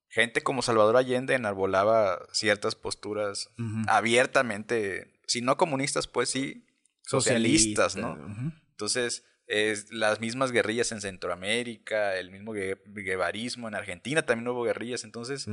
[0.09, 3.51] gente como Salvador Allende enarbolaba ciertas posturas
[3.89, 6.67] abiertamente, si no comunistas, pues sí,
[7.03, 8.37] socialistas, Socialista, ¿no?
[8.71, 14.63] Entonces, es, las mismas guerrillas en Centroamérica, el mismo gue- guevarismo en Argentina, también hubo
[14.65, 15.47] guerrillas, entonces.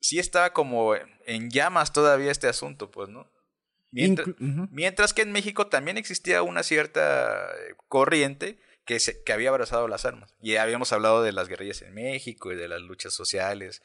[0.00, 3.30] Sí estaba como en llamas todavía este asunto, pues, ¿no?
[3.92, 9.88] Mientras, que en México también existía una cierta eh, corriente que, se, que había abrazado
[9.88, 10.34] las armas.
[10.40, 13.82] Y habíamos hablado de las guerrillas en México y de las luchas sociales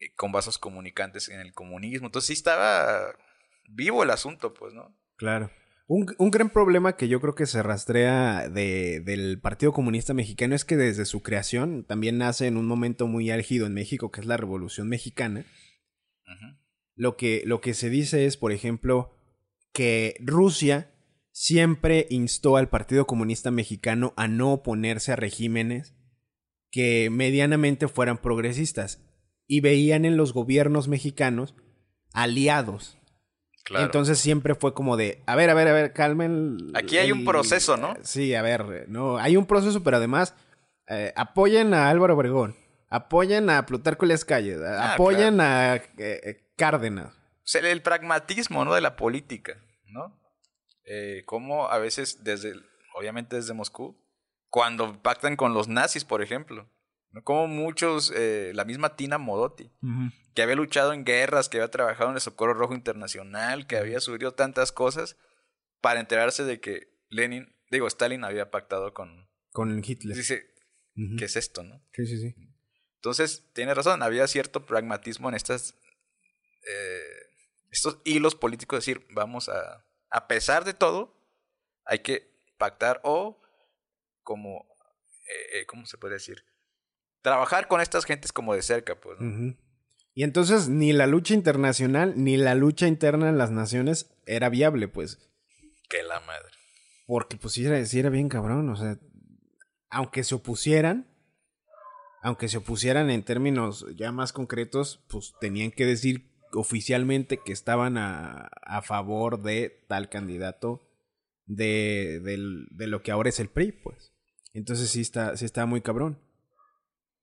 [0.00, 2.06] eh, con vasos comunicantes en el comunismo.
[2.06, 3.14] Entonces sí estaba
[3.68, 4.96] vivo el asunto, pues, ¿no?
[5.16, 5.50] Claro.
[5.88, 10.54] Un, un gran problema que yo creo que se rastrea de- del Partido Comunista Mexicano
[10.56, 14.20] es que desde su creación también nace en un momento muy álgido en México, que
[14.20, 15.44] es la Revolución Mexicana.
[16.96, 19.14] Lo que, lo que se dice es, por ejemplo,
[19.72, 20.90] que Rusia
[21.30, 25.94] siempre instó al Partido Comunista Mexicano a no oponerse a regímenes
[26.72, 29.04] que medianamente fueran progresistas
[29.46, 31.54] y veían en los gobiernos mexicanos
[32.12, 32.98] aliados
[33.66, 33.84] Claro.
[33.84, 36.56] entonces siempre fue como de, a ver, a ver, a ver, calmen.
[36.74, 37.96] Aquí hay un proceso, ¿no?
[38.02, 40.36] Sí, a ver, no, hay un proceso, pero además
[40.88, 42.56] eh, apoyen a Álvaro Obregón,
[42.90, 47.12] apoyen a Plutarco Les Calles, Ah, apoyen a eh, Cárdenas.
[47.12, 48.72] O sea, el pragmatismo, ¿no?
[48.72, 50.16] De la política, ¿no?
[50.84, 52.54] Eh, como a veces desde,
[52.96, 54.00] obviamente desde Moscú,
[54.48, 56.68] cuando pactan con los nazis, por ejemplo,
[57.16, 57.24] ¿no?
[57.24, 59.70] Como muchos, eh, la misma Tina Modotti,
[60.34, 64.00] que había luchado en guerras, que había trabajado en el Socorro Rojo Internacional, que había
[64.00, 65.16] subido tantas cosas
[65.80, 69.28] para enterarse de que Lenin, digo, Stalin había pactado con...
[69.50, 70.16] Con Hitler.
[70.16, 70.52] Dice.
[71.18, 71.82] ¿qué es esto, no?
[71.92, 72.34] Sí, sí, sí.
[72.96, 75.74] Entonces, tiene razón, había cierto pragmatismo en estas,
[76.68, 77.00] eh,
[77.70, 81.18] estos hilos políticos, es decir, vamos a, a pesar de todo,
[81.84, 83.40] hay que pactar o
[84.22, 84.66] como,
[85.52, 86.44] eh, ¿cómo se puede decir?
[87.26, 89.18] Trabajar con estas gentes como de cerca, pues.
[90.14, 94.86] Y entonces ni la lucha internacional ni la lucha interna en las naciones era viable,
[94.86, 95.18] pues.
[95.90, 96.52] Que la madre.
[97.08, 98.98] Porque pues sí era, era bien cabrón, o sea,
[99.90, 101.08] aunque se opusieran,
[102.22, 107.98] aunque se opusieran en términos ya más concretos, pues tenían que decir oficialmente que estaban
[107.98, 110.88] a, a favor de tal candidato
[111.44, 114.12] de, del- de lo que ahora es el PRI, pues.
[114.54, 116.22] Entonces sí está, sí está muy cabrón.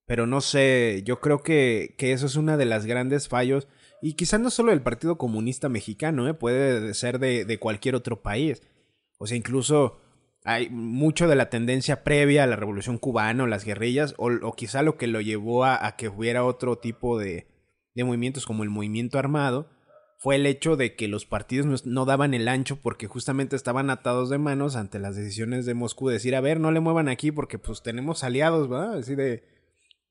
[0.06, 3.68] Pero no sé, yo creo que, que eso es una de las grandes fallos,
[4.02, 6.34] y quizás no solo del Partido Comunista Mexicano, ¿eh?
[6.34, 8.62] puede ser de, de cualquier otro país.
[9.18, 10.02] O sea, incluso
[10.44, 14.54] hay mucho de la tendencia previa a la Revolución Cubana o las guerrillas, o, o
[14.54, 17.48] quizá lo que lo llevó a, que hubiera otro tipo de,
[17.96, 19.70] de movimientos como el movimiento armado,
[20.18, 24.30] fue el hecho de que los partidos no, daban el ancho porque justamente estaban atados
[24.30, 27.32] de manos ante las decisiones de Moscú de decir, a ver, no le muevan aquí
[27.32, 28.98] porque pues tenemos aliados, ¿verdad?
[28.98, 29.44] Así de,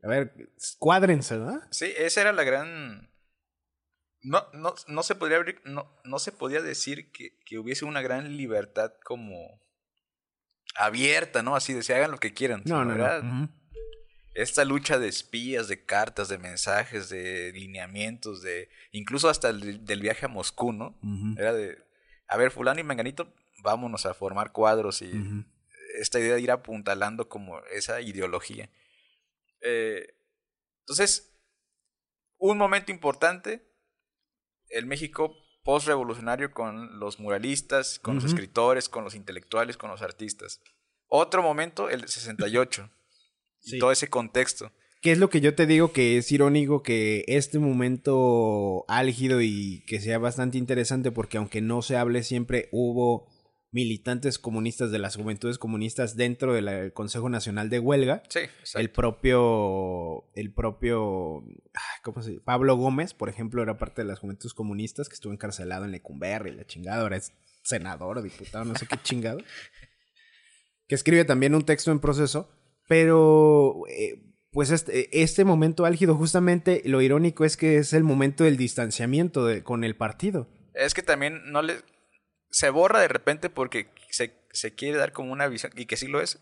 [0.02, 1.66] a ver, cuádrense, ¿verdad?
[1.70, 3.10] Sí, esa era la gran...
[4.24, 8.02] No, no, no se podría abrir- no, no se podía decir que, que hubiese una
[8.02, 9.60] gran libertad como
[10.76, 11.56] abierta, ¿no?
[11.56, 12.62] Así de se hagan lo que quieran.
[12.64, 13.04] No, no, no.
[13.44, 13.48] Ujú.
[14.34, 20.00] Esta lucha de espías, de cartas, de mensajes, de lineamientos, de incluso hasta el, del
[20.00, 20.98] viaje a Moscú, ¿no?
[21.36, 21.78] Era de,
[22.28, 23.30] a ver, fulano y menganito,
[23.62, 25.10] vámonos a formar cuadros y
[25.98, 28.70] esta idea de ir apuntalando como esa ideología.
[29.62, 30.06] Eh,
[30.80, 31.34] entonces,
[32.38, 33.66] un momento importante,
[34.68, 40.60] el México post-revolucionario con los muralistas, con los escritores, con los intelectuales, con los artistas.
[41.06, 42.90] Otro momento, el 68.
[43.60, 43.76] Sí.
[43.76, 44.72] Y todo ese contexto.
[45.02, 49.84] ¿Qué es lo que yo te digo que es irónico que este momento álgido y
[49.86, 53.31] que sea bastante interesante porque aunque no se hable siempre hubo
[53.72, 58.22] militantes comunistas de las juventudes comunistas dentro del Consejo Nacional de Huelga.
[58.28, 58.78] Sí, exacto.
[58.78, 61.42] El propio, el propio,
[62.02, 62.42] ¿cómo se dice?
[62.42, 66.52] Pablo Gómez, por ejemplo, era parte de las juventudes comunistas que estuvo encarcelado en Lecumberri,
[66.52, 67.32] la chingada, ahora es
[67.62, 69.38] senador o diputado, no sé qué chingado.
[70.86, 72.50] que escribe también un texto en proceso,
[72.86, 78.44] pero eh, pues este, este momento álgido, justamente lo irónico es que es el momento
[78.44, 80.48] del distanciamiento de, con el partido.
[80.74, 81.76] Es que también no le.
[82.52, 86.06] Se borra de repente porque se, se quiere dar como una visión, y que sí
[86.06, 86.38] lo es,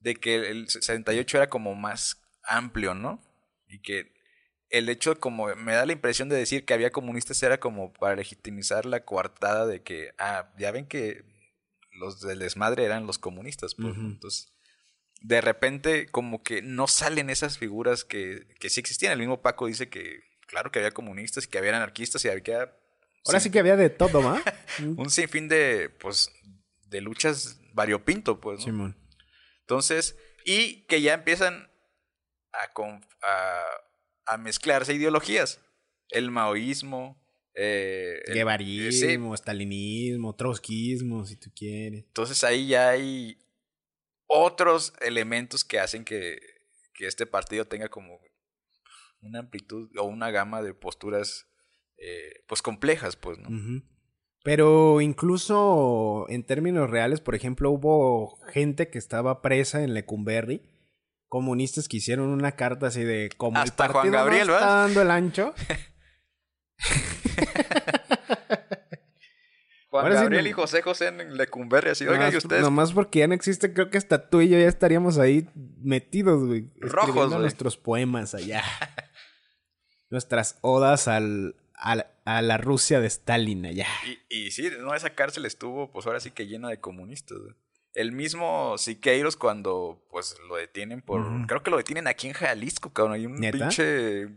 [0.00, 3.22] de que el 68 era como más amplio, ¿no?
[3.68, 4.12] Y que
[4.68, 8.16] el hecho, como me da la impresión de decir que había comunistas, era como para
[8.16, 11.24] legitimizar la coartada de que, ah, ya ven que
[11.92, 13.94] los del desmadre eran los comunistas, pues.
[13.96, 14.52] Entonces,
[15.20, 19.12] de repente, como que no salen esas figuras que, que sí existían.
[19.12, 22.74] El mismo Paco dice que, claro, que había comunistas y que había anarquistas y había.
[23.26, 24.42] Ahora sí que había de todo, ¿va?
[24.96, 26.30] un sinfín de, pues,
[26.88, 28.58] de luchas variopinto, pues.
[28.60, 28.64] ¿no?
[28.64, 28.96] Simón.
[29.60, 31.70] Entonces, y que ya empiezan
[32.52, 33.62] a, con- a,
[34.26, 35.60] a mezclarse ideologías.
[36.08, 37.18] El maoísmo.
[37.54, 39.42] Eh, el- Guevarismo, sí.
[39.42, 42.04] stalinismo, trotskismo, si tú quieres.
[42.06, 43.38] Entonces ahí ya hay
[44.26, 46.38] otros elementos que hacen que,
[46.94, 48.18] que este partido tenga como
[49.20, 51.46] una amplitud o una gama de posturas
[52.04, 53.48] eh, pues complejas, pues, ¿no?
[54.44, 60.62] Pero incluso en términos reales, por ejemplo, hubo gente que estaba presa en Lecumberri,
[61.28, 64.82] comunistas que hicieron una carta así de como Hasta el Juan Gabriel, no está ¿verdad?
[64.82, 65.54] dando el ancho.
[69.90, 72.62] Juan Ahora sí Gabriel no- y José José en Lecumberri, así, oigan, nomás, y ustedes
[72.62, 75.46] nomás porque ya no existe, creo que hasta tú y yo ya estaríamos ahí
[75.82, 76.70] metidos, güey.
[76.80, 77.40] Rojos, güey.
[77.40, 78.62] nuestros poemas allá.
[80.10, 83.86] Nuestras odas al, a la Rusia de Stalin allá.
[84.06, 87.38] Y, y sí, no, esa cárcel estuvo, pues ahora sí que llena de comunistas.
[87.94, 91.46] El mismo Siqueiros cuando, pues, lo detienen por...
[91.46, 93.14] Creo que lo detienen aquí en Jalisco, cabrón.
[93.14, 93.58] Hay un ¿Neta?
[93.58, 94.28] pinche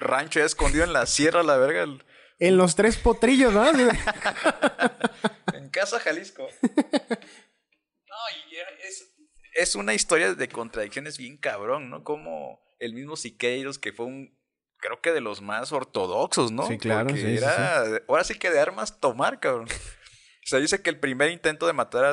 [0.00, 1.82] rancho ya escondido en la sierra, la verga.
[1.84, 2.02] el-
[2.40, 3.64] En los tres potrillos, ¿no?
[5.54, 6.48] En Casa Jalisco.
[6.62, 8.16] No,
[8.50, 9.14] y es,
[9.54, 12.02] es una historia de contradicciones bien cabrón, ¿no?
[12.04, 14.36] Como el mismo Siqueiros, que fue un...
[14.84, 16.66] Creo que de los más ortodoxos, ¿no?
[16.66, 17.44] Sí, claro, Porque sí, sí.
[18.06, 19.66] Ahora sí que de armas tomar, cabrón.
[20.44, 22.10] Se dice que el primer intento de matar a,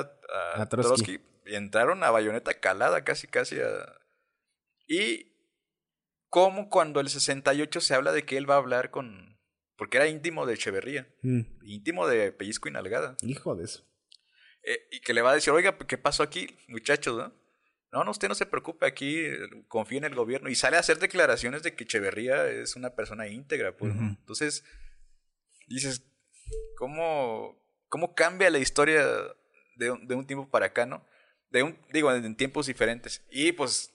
[0.56, 1.18] a A Trotsky.
[1.18, 1.20] Trotsky,
[1.54, 3.68] entraron a bayoneta calada, casi, casi a...
[4.88, 5.34] Y
[6.30, 9.38] como cuando el 68 se habla de que él va a hablar con...
[9.76, 13.18] Porque era íntimo de Echeverría, Mm, íntimo de Pellizco y Nalgada.
[13.22, 13.84] Hijo de eso.
[14.64, 17.18] Eh, y que le va a decir, oiga, ¿qué pasó aquí, muchachos?
[17.18, 17.34] No,
[17.92, 20.50] no, no, usted no se preocupe, aquí eh, confía en el gobierno.
[20.50, 23.94] Y sale a hacer declaraciones de que Echeverría es una persona íntegra, pues.
[23.94, 24.64] Entonces,
[25.68, 26.04] dices,
[26.78, 29.06] ¿cómo, ¿cómo cambia la historia
[29.76, 31.06] de un, de un tiempo para acá, no?
[31.50, 33.26] De un, digo, en tiempos diferentes.
[33.30, 33.94] Y pues,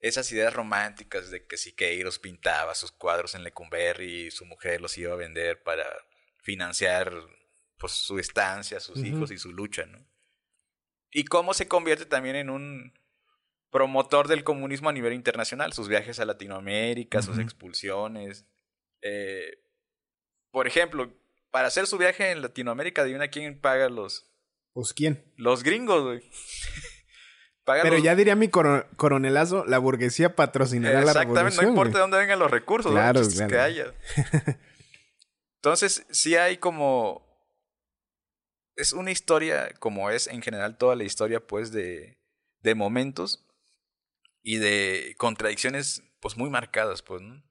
[0.00, 4.96] esas ideas románticas de que Siqueiros pintaba sus cuadros en Lecumberri y su mujer los
[4.98, 5.86] iba a vender para
[6.42, 7.10] financiar
[7.78, 10.06] pues su estancia, sus hijos y su lucha, ¿no?
[11.10, 12.92] Y cómo se convierte también en un
[13.70, 18.44] promotor del comunismo a nivel internacional, sus viajes a Latinoamérica, sus expulsiones.
[19.02, 19.58] Eh,
[20.50, 21.12] por ejemplo,
[21.50, 24.30] para hacer su viaje en Latinoamérica, adivina quién paga los,
[24.72, 25.24] Pues quién.
[25.36, 26.20] los gringos, güey.
[27.64, 31.64] Pero los- ya diría mi coro- coronelazo, la burguesía patrocinará la Exactamente, revolución.
[31.66, 32.00] no importa de güey.
[32.02, 33.62] dónde vengan los recursos, Claro, que claro.
[33.62, 33.94] haya.
[35.62, 37.28] Entonces, sí hay como.
[38.76, 42.18] Es una historia, como es en general toda la historia, pues, de,
[42.62, 43.46] de momentos
[44.42, 47.42] y de contradicciones, pues, muy marcadas, pues, ¿no?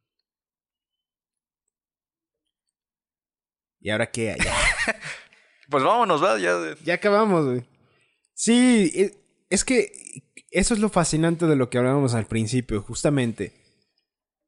[3.80, 4.36] ¿Y ahora qué?
[5.70, 6.58] Pues vámonos, va, ya.
[6.84, 7.64] ya acabamos, güey.
[8.34, 9.14] Sí, e-
[9.52, 9.92] es que
[10.50, 13.54] eso es lo fascinante de lo que hablábamos al principio, justamente.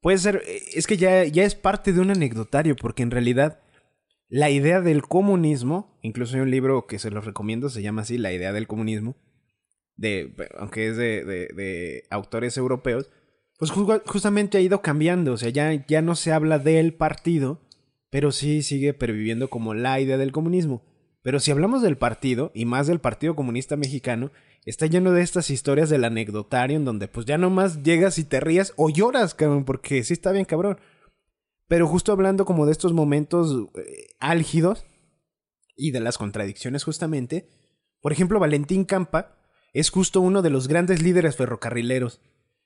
[0.00, 3.60] Puede ser, eh, es que ya, ya es parte de un anecdotario, porque en realidad
[4.28, 8.18] la idea del comunismo, incluso hay un libro que se los recomiendo, se llama así,
[8.18, 9.14] La idea del comunismo,
[9.96, 13.10] de, aunque es de, de- de autores europeos,
[13.58, 17.60] pues ju- justamente ha ido cambiando, o sea, ya, ya no se habla del partido,
[18.10, 20.82] pero sí sigue perviviendo como la idea del comunismo.
[21.22, 24.32] Pero si hablamos del partido, y más del Partido Comunista Mexicano,
[24.64, 28.40] está lleno de estas historias del anecdotario en donde pues ya nomás llegas y te
[28.40, 30.78] rías o lloras, cabrón, porque sí está bien cabrón.
[31.68, 34.84] Pero justo hablando como de estos momentos eh, álgidos
[35.76, 37.48] y de las contradicciones justamente,
[38.00, 39.38] por ejemplo, Valentín Campa
[39.72, 42.20] es justo uno de los grandes líderes ferrocarrileros,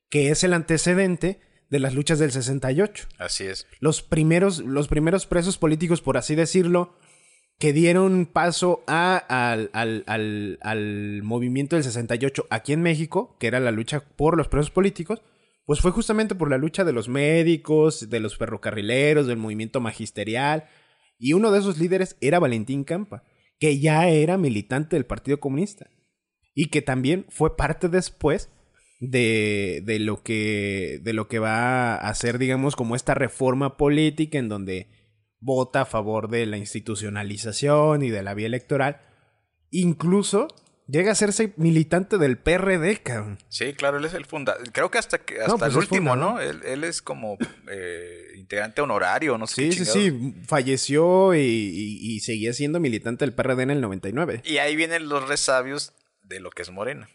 [0.08, 3.66] que es el antecedente de las luchas del 68 Así es.
[3.80, 6.94] los primeros, los primeros presos políticos, por así decirlo,
[7.58, 13.46] que dieron paso a, al, al, al, al movimiento del 68 aquí en México, que
[13.46, 15.22] era la lucha por los presos políticos,
[15.64, 20.68] pues fue justamente por la lucha de los médicos, de los ferrocarrileros, del movimiento magisterial,
[21.18, 23.24] y uno de esos líderes era Valentín Campa,
[23.58, 25.88] que ya era militante del Partido Comunista,
[26.56, 28.50] y que también fue parte después
[28.98, 34.38] de, de, lo que, de lo que va a hacer, digamos, como esta reforma política
[34.38, 34.88] en donde
[35.38, 39.00] vota a favor de la institucionalización y de la vía electoral.
[39.70, 40.48] Incluso
[40.88, 43.38] llega a hacerse militante del PRD, cabrón.
[43.48, 44.70] Sí, claro, él es el fundador.
[44.72, 46.16] Creo que hasta, que, hasta pues el último.
[46.16, 46.40] ¿no?
[46.40, 47.36] Él, él es como
[47.70, 50.34] eh, integrante honorario, no sé Sí, qué sí, sí.
[50.46, 54.42] Falleció y, y- y seguía siendo militante del PRD en el 99.
[54.44, 55.92] Y ahí vienen los resabios
[56.26, 57.08] de lo que es Morena.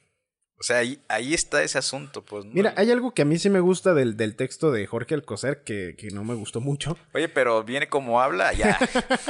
[0.61, 2.45] O sea, ahí, ahí está ese asunto, pues.
[2.45, 2.51] ¿no?
[2.53, 5.63] Mira, hay algo que a mí sí me gusta del, del texto de Jorge Alcocer
[5.63, 6.99] que, que no me gustó mucho.
[7.15, 8.77] Oye, pero viene como habla, ya.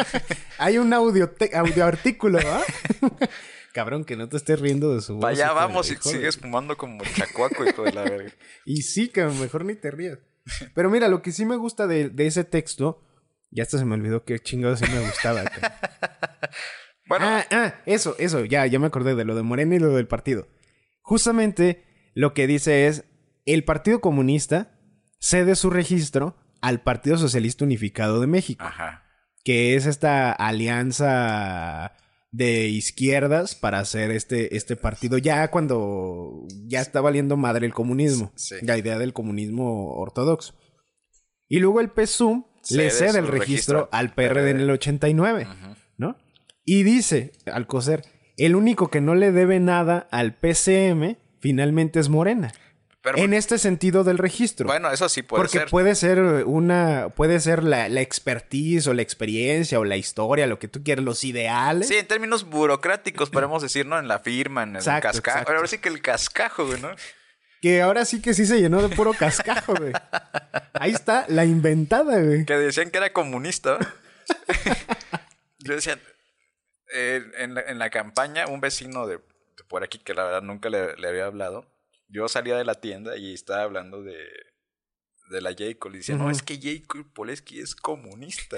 [0.58, 2.62] Hay un audio, audio artículo, ¿ah?
[3.74, 5.24] Cabrón, que no te estés riendo de su voz.
[5.24, 8.32] Allá vamos y sigues fumando como chacuaco, hijo de la verga.
[8.66, 10.20] Y sí, que mejor ni te rías.
[10.76, 13.02] Pero mira, lo que sí me gusta de, de ese texto,
[13.52, 15.44] ya hasta se me olvidó que chingado sí me gustaba.
[17.12, 19.94] Bueno, Ah, ah, eso, eso, ya, ya me acordé de lo de Morena y lo
[19.94, 20.48] del partido.
[21.02, 21.84] Justamente
[22.14, 23.04] lo que dice es,
[23.46, 24.80] el Partido Comunista
[25.20, 29.04] cede su registro al Partido Socialista Unificado de México, ajá.
[29.44, 31.98] que es esta alianza
[32.32, 38.32] de izquierdas para hacer este, este partido ya cuando ya está valiendo madre el comunismo,
[38.36, 38.56] Sí.
[38.62, 40.54] la idea del comunismo ortodoxo.
[41.50, 43.40] Y luego el PSUM le Cede el registro
[43.82, 45.46] registro al PRD en el 89.
[45.50, 45.68] Ujú.
[45.68, 45.71] ¿no?
[46.64, 48.04] Y dice Alcocer,
[48.38, 52.52] el único que no le debe nada al PCM finalmente es Morena.
[53.04, 54.68] Pero, en este sentido del registro.
[54.68, 55.70] bueno, eso sí puede porque ser.
[55.70, 60.60] puede ser una, puede ser la, la expertise o la experiencia o la historia, lo
[60.60, 61.88] que tú quieras, los ideales.
[61.88, 63.98] Sí, en términos burocráticos podemos decir, ¿no?
[63.98, 65.50] En la firma, en el cascajo.
[65.52, 66.90] Ahora sí que el cascajo, güey, ¿no?
[67.60, 69.94] Que ahora sí que sí se llenó de puro cascajo, güey.
[70.74, 72.46] Ahí está la inventada, güey.
[72.46, 73.80] Que decían que era comunista.
[75.60, 76.00] Yo decía,
[76.94, 80.42] eh, en, la, en la campaña, un vecino de, de por aquí, que la verdad
[80.42, 81.66] nunca le, le había hablado,
[82.08, 84.18] yo salía de la tienda y estaba hablando de,
[85.30, 85.64] de la J.
[85.80, 85.96] Cole.
[85.96, 86.86] Y decía, no, es que J.
[86.88, 88.58] Cole Poleski es comunista.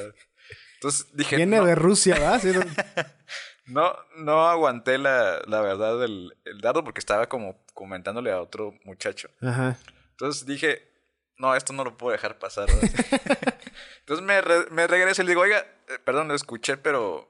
[0.76, 2.42] Entonces dije, Viene no, de Rusia, ¿verdad?
[2.42, 2.52] Sí,
[3.68, 8.74] no, no aguanté la, la verdad del el dado porque estaba como comentándole a otro
[8.84, 9.30] muchacho.
[9.42, 9.78] Ajá.
[10.12, 10.90] Entonces dije,
[11.38, 12.68] no, esto no lo puedo dejar pasar.
[14.00, 17.30] Entonces me, re- me regreso y le digo, oiga, eh, perdón, lo escuché, pero...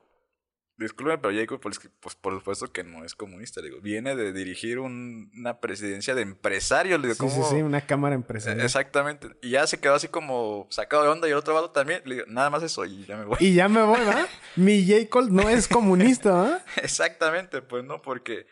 [0.76, 3.62] Disculpe, pero Jacob, pues, pues por supuesto que no es comunista.
[3.62, 7.00] Digo, viene de dirigir un- una presidencia de empresarios.
[7.00, 7.50] Le digo, Sí, sí, ¿cómo?
[7.52, 8.66] sí, una cámara empresarial.
[8.66, 9.28] Exactamente.
[9.44, 12.02] Y ya se quedó así como sacado de onda y el otro lado también.
[12.06, 13.38] Le digo, nada más eso y ya me voy.
[13.40, 14.28] Y ya me voy, ¿verdad?
[14.56, 15.10] Mi J.
[15.10, 16.66] Cole no es comunista, ¿verdad?
[16.82, 18.48] Exactamente, pues no, porque...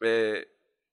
[0.00, 0.46] eh,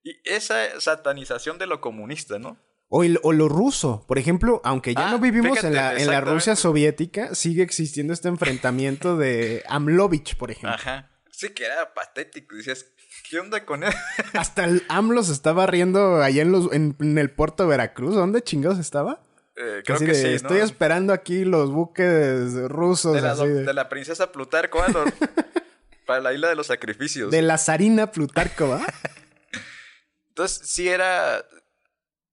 [0.04, 2.58] y esa satanización de lo comunista, ¿no?
[2.88, 4.06] O, el- o lo ruso.
[4.08, 6.34] Por ejemplo, aunque ya Ah, no vivimos fíjate, en, la, en la exactamente.
[6.34, 10.72] Rusia soviética, sigue existiendo este enfrentamiento de Amlovich, por ejemplo.
[10.76, 11.12] Ajá.
[11.32, 12.56] Sí que era patético.
[12.56, 12.86] Decías,
[13.30, 13.92] ¿qué onda con él?
[14.34, 18.16] Hasta el AMLO se estaba riendo allá en, los, en, en el puerto de Veracruz.
[18.16, 19.22] ¿Dónde chingados estaba?
[19.58, 20.36] Eh, creo Así que de, sí, ¿no?
[20.36, 23.16] Estoy esperando aquí los buques rusos.
[23.16, 24.88] de, la, así de, de la princesa Plutarco, ¿ah?
[26.06, 27.32] Para la isla de los sacrificios.
[27.32, 28.86] de la zarina Plutarco, ¿va?
[30.30, 31.44] Entonces, sí era...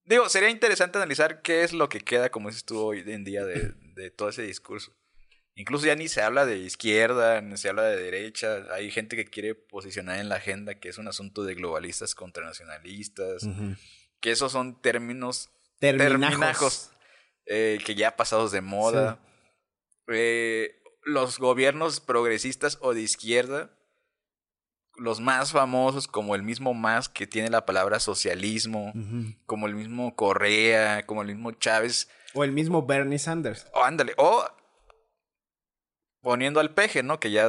[0.04, 3.44] Digo, sería interesante analizar qué es lo que queda, como dices tú hoy en día,
[3.44, 4.92] de, de todo ese discurso.
[5.54, 8.64] Incluso ya ni se habla de izquierda, ni se habla de derecha.
[8.72, 12.44] Hay gente que quiere posicionar en la agenda que es un asunto de globalistas contra
[12.44, 13.46] nacionalistas.
[14.20, 16.30] Que esos son términos Terminajos.
[16.30, 16.90] terminajos
[17.46, 19.20] eh, que ya pasados de moda.
[20.08, 23.76] Eh, los gobiernos progresistas o de izquierda,
[24.96, 28.92] los más famosos, como el mismo Más que tiene la palabra socialismo,
[29.46, 33.66] como el mismo Correa, como el mismo Chávez, O el mismo Bernie Sanders.
[33.74, 34.44] o ándale, o
[36.20, 37.18] poniendo al peje, ¿no?
[37.20, 37.48] Que ya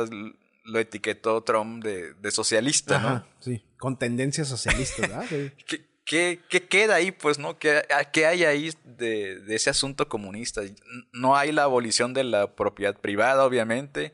[0.65, 3.07] lo etiquetó Trump de, de socialista, ¿no?
[3.07, 3.63] Ajá, sí.
[3.77, 5.25] Con tendencias socialistas, ¿verdad?
[5.29, 5.51] Sí.
[5.67, 7.57] ¿Qué, qué, qué queda ahí, pues, no?
[7.59, 7.81] ¿Qué,
[8.11, 10.61] qué hay ahí de, de ese asunto comunista?
[11.11, 14.13] No hay la abolición de la propiedad privada, obviamente,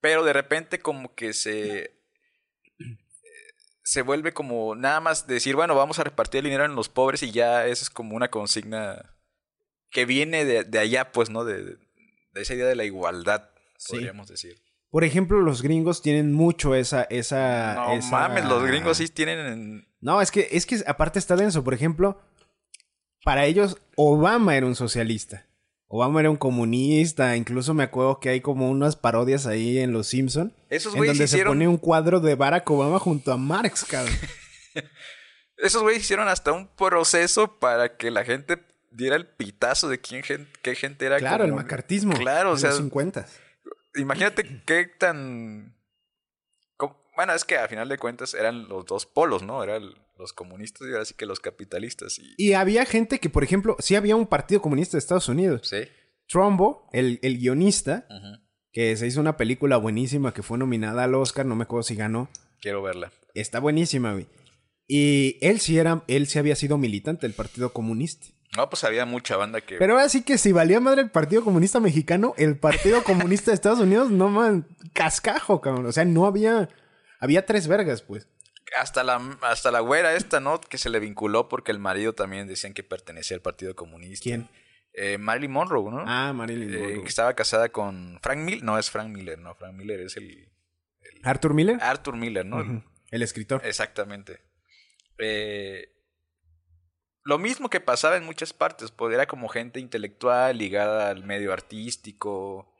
[0.00, 2.01] pero de repente como que se...
[3.84, 7.22] Se vuelve como nada más decir, bueno, vamos a repartir el dinero en los pobres
[7.22, 9.16] y ya esa es como una consigna
[9.90, 11.44] que viene de, de allá, pues, ¿no?
[11.44, 13.94] De, de esa idea de la igualdad, Sí.
[13.96, 14.62] podríamos decir.
[14.90, 17.02] Por ejemplo, los gringos tienen mucho esa...
[17.04, 19.88] esa No esa- mames, los gringos sí tienen...
[20.00, 21.64] No, es que, es que aparte está denso.
[21.64, 22.20] Por ejemplo,
[23.24, 25.46] para ellos Obama era un socialista.
[25.94, 27.36] Obama era un comunista.
[27.36, 30.54] Incluso me acuerdo que hay como unas parodias ahí en Los Simpson.
[30.70, 31.50] Esos En güeyes donde se hicieron...
[31.52, 34.14] pone un cuadro de Barack Obama junto a Marx, cabrón.
[35.58, 40.22] Esos güeyes hicieron hasta un proceso para que la gente diera el pitazo de quién
[40.22, 41.18] gen- qué gente era.
[41.18, 42.14] Claro, el macartismo.
[42.16, 43.26] Claro, o sea, los 50.
[43.96, 45.76] imagínate qué tan...
[47.14, 49.62] Bueno, es que a final de cuentas eran los dos polos, ¿no?
[49.62, 52.18] Eran los los comunistas y ahora sí que los capitalistas.
[52.18, 55.68] Y, Y había gente que, por ejemplo, sí había un partido comunista de Estados Unidos.
[55.68, 55.82] sí.
[56.28, 58.06] Trumbo, el, el guionista,
[58.72, 61.94] que se hizo una película buenísima que fue nominada al Oscar, no me acuerdo si
[61.94, 62.30] ganó.
[62.58, 63.12] Quiero verla.
[63.34, 64.26] Está buenísima, güey.
[64.86, 68.28] Y él sí era, él sí había sido militante del Partido Comunista.
[68.56, 69.76] No, pues había mucha banda que...
[69.76, 73.54] Pero ahora sí que si valía madre el Partido Comunista Mexicano, el Partido Comunista de
[73.54, 75.86] Estados Unidos, no man, cascajo, cabrón.
[75.86, 76.68] O sea, no había,
[77.20, 78.26] había tres vergas, pues.
[78.78, 80.60] Hasta la, hasta la güera esta, ¿no?
[80.60, 84.22] Que se le vinculó porque el marido también decían que pertenecía al Partido Comunista.
[84.24, 84.48] ¿Quién?
[84.94, 86.04] Eh, Marilyn Monroe, ¿no?
[86.06, 87.02] Ah, Marilyn Eh, Monroe.
[87.02, 88.62] que estaba casada con Frank Miller.
[88.62, 89.54] No, es Frank Miller, no.
[89.54, 90.48] Frank Miller es el...
[91.22, 91.78] Arthur Miller.
[91.80, 92.84] Arthur Miller, ¿no?
[93.10, 93.60] El escritor.
[93.64, 94.40] Exactamente.
[95.18, 95.88] Eh,
[97.24, 101.52] lo mismo que pasaba en muchas partes, pues era como gente intelectual ligada al medio
[101.52, 102.74] artístico,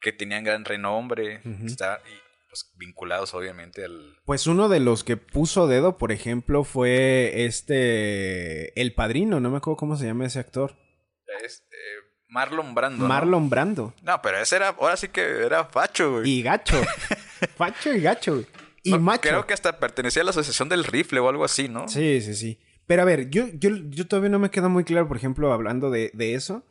[0.00, 1.66] que tenían gran renombre, Ujú.
[1.66, 4.18] está- y, pues, vinculados obviamente al...
[4.26, 8.78] Pues uno de los que puso dedo, por ejemplo, fue este.
[8.78, 10.76] El padrino, no me acuerdo cómo se llama ese actor.
[11.42, 11.74] es, eh,
[12.28, 13.04] Marlon Brando.
[13.04, 13.08] ¿no?
[13.08, 13.94] Marlon Brando.
[14.02, 16.30] No, pero ese era, ahora sí que era facho, güey.
[16.30, 16.76] Y gacho.
[17.56, 18.34] Facho y gacho.
[18.34, 18.46] güey.
[18.82, 19.22] Y No, macho.
[19.22, 21.88] Creo que hasta pertenecía a la asociación del rifle o algo así, ¿no?
[21.88, 22.60] Sí, sí, sí.
[22.86, 25.90] Pero a ver, yo, yo, yo todavía no me queda muy claro, por ejemplo, hablando
[25.90, 26.66] de, de eso.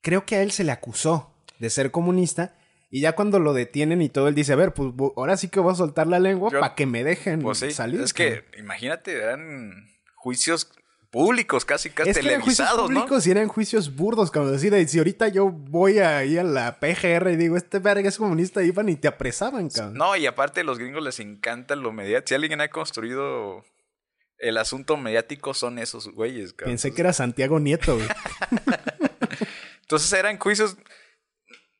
[0.00, 2.57] Creo que a él se le acusó de ser comunista.
[2.90, 5.60] Y ya cuando lo detienen y todo, él dice, a ver, pues ahora sí que
[5.60, 8.00] voy a soltar la lengua para que me dejen Pues sí, salir.
[8.00, 10.70] es que, imagínate, eran juicios
[11.10, 13.00] públicos, casi, casi Es que eran juicios televisados, ¿no?
[13.00, 16.80] públicos y eran juicios burdos, como decir, de, si ahorita yo voy ahí a la
[16.80, 19.94] PGR y digo, este verga es comunista, iban y te apresaban, cabrón.
[19.94, 22.28] No, y aparte a los gringos les encanta lo mediático.
[22.28, 23.64] Si alguien ha construido
[24.38, 26.72] el asunto mediático, son esos güeyes, cabrón.
[26.72, 28.08] Pensé que era Santiago Nieto, güey.
[29.82, 30.76] Entonces eran juicios.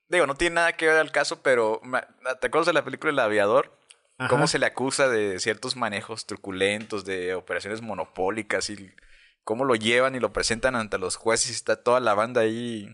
[0.09, 1.81] Digo, no tiene nada que ver al caso, pero
[2.41, 3.79] ¿te acuerdas de la película El Aviador?
[4.17, 4.31] Ajá.
[4.31, 8.91] Cómo se le acusa de ciertos manejos truculentos, de operaciones monopólicas y
[9.45, 12.89] cómo lo llevan y lo presentan ante los jueces y está toda la banda ahí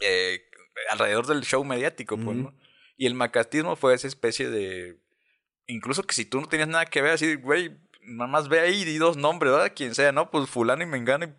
[0.00, 0.42] eh,
[0.90, 2.36] alrededor del show mediático, pues.
[2.36, 2.54] ¿no?
[2.96, 4.98] Y el macartismo fue esa especie de...
[5.66, 8.82] Incluso que si tú no tenías nada que ver, así, güey, nada más ve ahí
[8.82, 9.72] y di dos nombres, ¿verdad?
[9.74, 10.30] Quien sea, ¿no?
[10.30, 11.34] Pues fulano y mengano y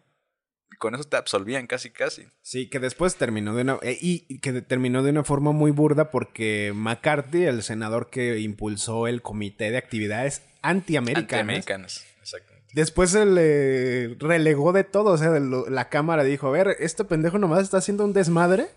[0.80, 2.28] con eso te absolvían casi, casi.
[2.42, 3.80] Sí, que después terminó de una...
[3.82, 9.08] eh, y que terminó de una forma muy burda porque McCarthy, el senador que impulsó
[9.08, 12.72] el comité de actividades antiamericanas, Antiamericanas, exactamente.
[12.74, 15.12] después se le relegó de todo.
[15.12, 18.14] O sea, de lo- la cámara dijo, a ver, este pendejo nomás está haciendo un
[18.14, 18.68] desmadre.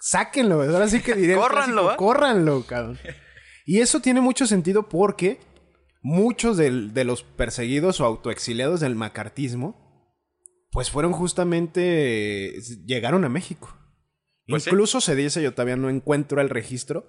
[0.00, 0.62] Sáquenlo.
[0.62, 1.34] Ahora sí que diré...
[1.36, 1.96] Córranlo, clásico, ¿eh?
[1.96, 2.98] Córranlo, cabrón.
[3.64, 5.38] Y eso tiene mucho sentido porque
[6.02, 9.81] muchos del- de, los perseguidos o autoexiliados del macartismo,
[10.72, 13.76] pues fueron justamente, llegaron a México.
[14.48, 14.70] Pues sí.
[14.70, 17.06] Incluso se dice, yo todavía no encuentro el registro,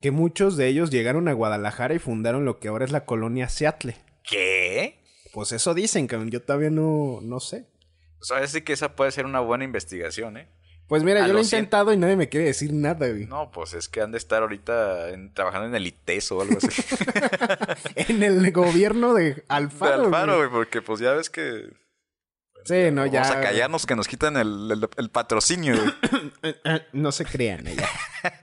[0.00, 3.48] que muchos de ellos llegaron a Guadalajara y fundaron lo que ahora es la colonia
[3.48, 3.96] Seattle.
[4.28, 5.00] ¿Qué?
[5.32, 7.70] Pues eso dicen, cabrón, yo todavía no, no sé.
[8.18, 10.48] Pues ahora sí que esa puede ser una buena investigación, ¿eh?
[10.86, 13.24] Pues mira, A yo lo he intentado y nadie me quiere decir nada, güey.
[13.26, 16.58] No, pues es que han de estar ahorita en- trabajando en el ITES o algo
[16.58, 16.68] así.
[17.96, 19.98] En el gobierno de Alfaro.
[20.00, 21.70] de Alfaro, güey, porque pues ya ves que...
[22.64, 23.20] Sí, no, ya.
[23.22, 26.54] Vamos a callarnos que nos quitan el, el- el patrocinio, güey.
[26.92, 27.88] No se crean, ella.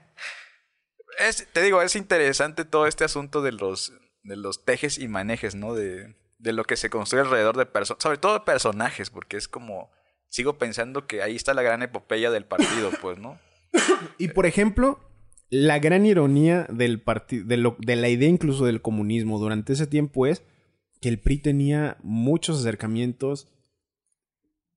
[1.18, 3.92] Es, te digo, es interesante todo este asunto de los,
[4.22, 5.74] de los tejes y manejes, ¿no?
[5.74, 9.46] De, de lo que se construye alrededor de personas, sobre todo de personajes, porque es
[9.46, 9.90] como,
[10.28, 13.38] sigo pensando que ahí está la gran epopeya del partido, pues, ¿no?
[14.18, 15.00] Y por ejemplo,
[15.50, 19.86] la gran ironía del partido, de, lo- de la idea incluso del comunismo durante ese
[19.86, 20.42] tiempo es
[21.00, 23.48] que el PRI tenía muchos acercamientos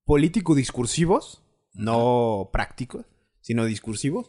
[0.06, 1.42] político-discursivos,
[1.74, 3.06] no prácticos,
[3.42, 4.28] sino discursivos,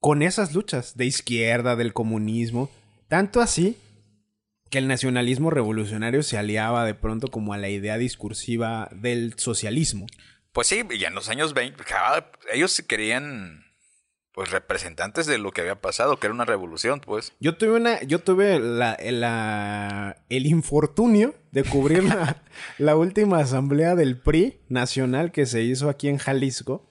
[0.00, 2.70] con esas luchas de izquierda, del comunismo.
[3.08, 3.76] Tanto así
[4.70, 10.06] que el nacionalismo revolucionario se aliaba de pronto como a la idea discursiva del socialismo.
[10.52, 13.64] Pues sí, y en los años 20, cada- ellos se querían,
[14.32, 17.32] pues, representantes de lo que había pasado, que era una revolución, pues.
[17.40, 22.42] Yo tuve una, yo tuve la, la- el infortunio de cubrir la,
[22.78, 26.88] la última asamblea del PRI nacional que se hizo aquí en Jalisco,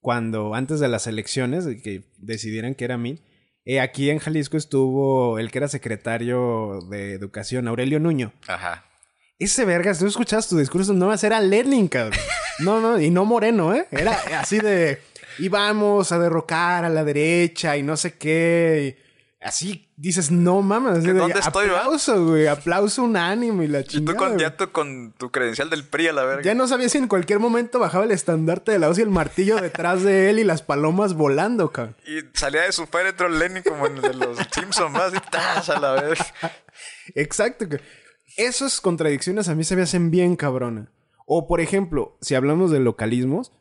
[0.00, 3.22] cuando antes de las elecciones, que decidieran que era mí.
[3.66, 8.32] eh, aquí en Jalisco estuvo el que era secretario de Educación, Aurelio Nuño.
[8.48, 8.86] Ajá.
[9.38, 12.18] Ese vergas, tú escuchabas tu discurso, no era Lenin, cabrón.
[12.60, 13.86] No, no, y no moreno, ¿eh?
[13.90, 14.98] Era así de,
[15.38, 18.96] íbamos a derrocar a la derecha y no sé qué.
[18.98, 20.98] y así dices, no mames.
[20.98, 21.66] así de, ¿Dónde estoy?
[21.66, 24.18] Aplauso, güey, aplauso unánime y la Y tú chingada.
[24.18, 24.40] con, güey.
[24.40, 26.42] ya tú con tu credencial del PRI a la verga.
[26.42, 29.10] Ya no sabía si en cualquier momento bajaba el estandarte de la hoz y el
[29.10, 31.96] martillo detrás de él y las palomas volando, cabrón.
[32.06, 35.68] Y salía de su féretro Lenin como en el de los Simpsons, más y ¡tas!
[35.70, 36.18] a la vez.
[37.14, 37.68] Exacto.
[37.68, 37.80] que-
[38.36, 40.90] esas contradicciones a mí se me hacen bien cabrona.
[41.26, 43.52] O, por ejemplo, si hablamos de localismos,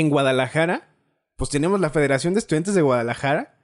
[0.00, 0.88] en Guadalajara,
[1.36, 3.58] pues tenemos la Federación de Estudiantes de Guadalajara,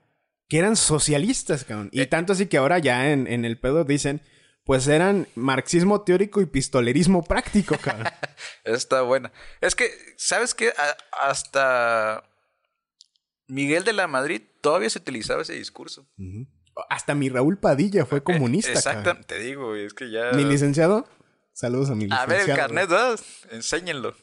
[0.47, 1.89] que eran socialistas, cabrón.
[1.93, 2.05] Y Eh.
[2.07, 4.21] tanto así que ahora ya en, en el pedo dicen,
[4.65, 8.07] pues eran marxismo teórico y pistolerismo práctico, cabrón.
[8.63, 9.31] Está buena.
[9.61, 10.69] Es que, ¿sabes qué?
[10.69, 12.23] A- hasta
[13.47, 16.07] Miguel de la Madrid todavía se utilizaba ese discurso.
[16.89, 19.25] Hasta mi Raúl Padilla fue comunista, Exacto, cabrón.
[19.25, 20.31] te digo, es que ya...
[20.33, 21.07] Mi licenciado,
[21.53, 22.29] saludos a mi A licenciado.
[22.29, 23.19] ver el carnet, ¿verdad?
[23.51, 24.15] Enséñenlo.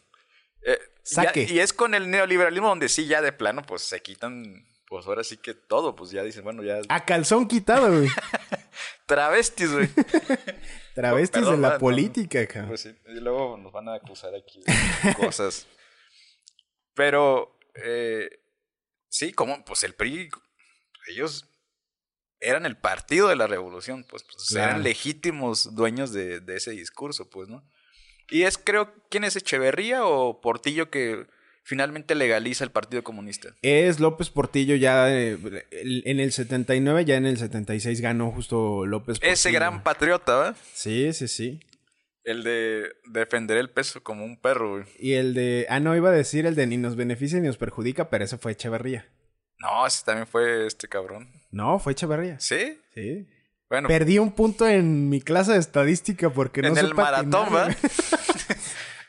[0.62, 1.46] Eh, Saque.
[1.46, 5.06] ya- y es con el neoliberalismo donde sí ya de plano pues se quitan, pues
[5.06, 6.80] ahora sí que todo, pues ya dicen, bueno, ya...
[6.88, 8.08] A calzón quitado, güey.
[9.06, 9.88] Travestis, güey.
[10.94, 11.74] Travestis Perdón, de la.
[11.74, 12.68] No, política, cabrón.
[12.68, 15.66] Pues sí, y luego nos van a acusar aquí de cosas.
[16.94, 18.28] Pero, eh,
[19.08, 20.28] sí, como, pues el PRI,
[21.08, 21.48] ellos
[22.40, 24.70] eran el partido de la revolución, pues, pues, Claro.
[24.70, 27.64] eran legítimos dueños de, de ese discurso, pues, ¿no?
[28.30, 31.26] Y es, creo, ¿quién es Echeverría o Portillo que
[31.62, 33.54] finalmente legaliza el Partido Comunista?
[33.62, 35.38] Es López Portillo ya eh,
[35.70, 39.32] en el 79, ya en el 76 ganó justo López Portillo.
[39.32, 40.56] Ese gran patriota, ¿verdad?
[40.74, 41.60] Sí, sí, sí.
[42.24, 44.84] El de defender el peso como un perro, güey.
[44.98, 45.66] Y el de...
[45.70, 48.36] Ah, no, iba a decir el de ni nos beneficia ni nos perjudica, pero ese
[48.36, 49.06] fue Echeverría.
[49.58, 51.30] No, ese también fue este cabrón.
[51.50, 52.38] No, fue Echeverría.
[52.38, 52.78] ¿Sí?
[52.94, 53.26] Sí.
[53.70, 57.48] Bueno, Perdí un punto en mi clase de estadística porque no en sé el maratón.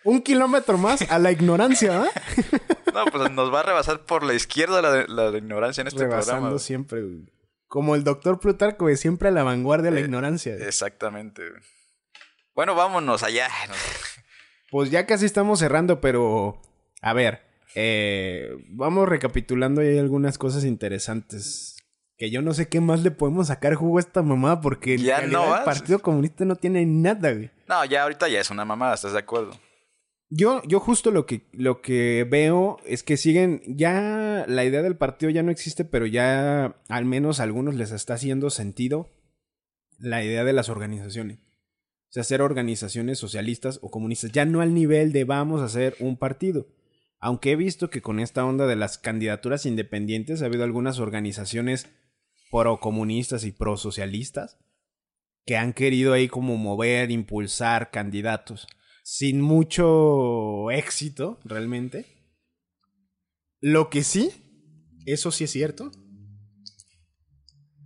[0.03, 2.09] Un kilómetro más a la ignorancia, ¿va?
[2.93, 5.87] No, pues nos va a rebasar por la izquierda la, de- la de ignorancia en
[5.87, 6.59] este Rebasando programa.
[6.59, 7.31] siempre, güey.
[7.67, 10.55] Como el doctor Plutarco, güey, siempre a la vanguardia de la Eh, ignorancia.
[10.55, 10.67] güey.
[10.67, 11.47] Exactamente.
[11.49, 11.61] güey.
[12.55, 13.47] Bueno, vámonos allá.
[14.71, 16.61] Pues ya casi estamos cerrando, pero
[17.01, 17.41] a ver,
[17.75, 21.75] eh, vamos recapitulando y hay algunas cosas interesantes.
[22.19, 25.21] Que yo no sé qué más le podemos sacar jugo a esta mamada porque Ya
[25.25, 25.63] no el.
[25.63, 27.49] Partido Comunista no tiene nada, güey.
[27.65, 29.57] No, ya ahorita ya es una mamada, ¿estás de acuerdo?
[30.29, 34.97] Yo, yo justo lo que, lo que veo es que siguen, ya la idea del
[34.97, 39.09] partido ya no existe, pero ya al menos a algunos les está haciendo sentido
[39.97, 41.39] la idea de las organizaciones.
[41.39, 45.95] O sea, hacer organizaciones socialistas o comunistas, ya no al nivel de vamos a hacer
[45.99, 46.67] un partido.
[47.17, 51.87] Aunque he visto que con esta onda de las candidaturas independientes ha habido algunas organizaciones
[52.49, 54.57] pro-comunistas y pro-socialistas
[55.45, 58.67] que han querido ahí como mover, impulsar candidatos
[59.11, 62.05] sin mucho éxito, realmente.
[63.59, 64.29] Lo que sí,
[65.07, 65.91] eso sí es cierto.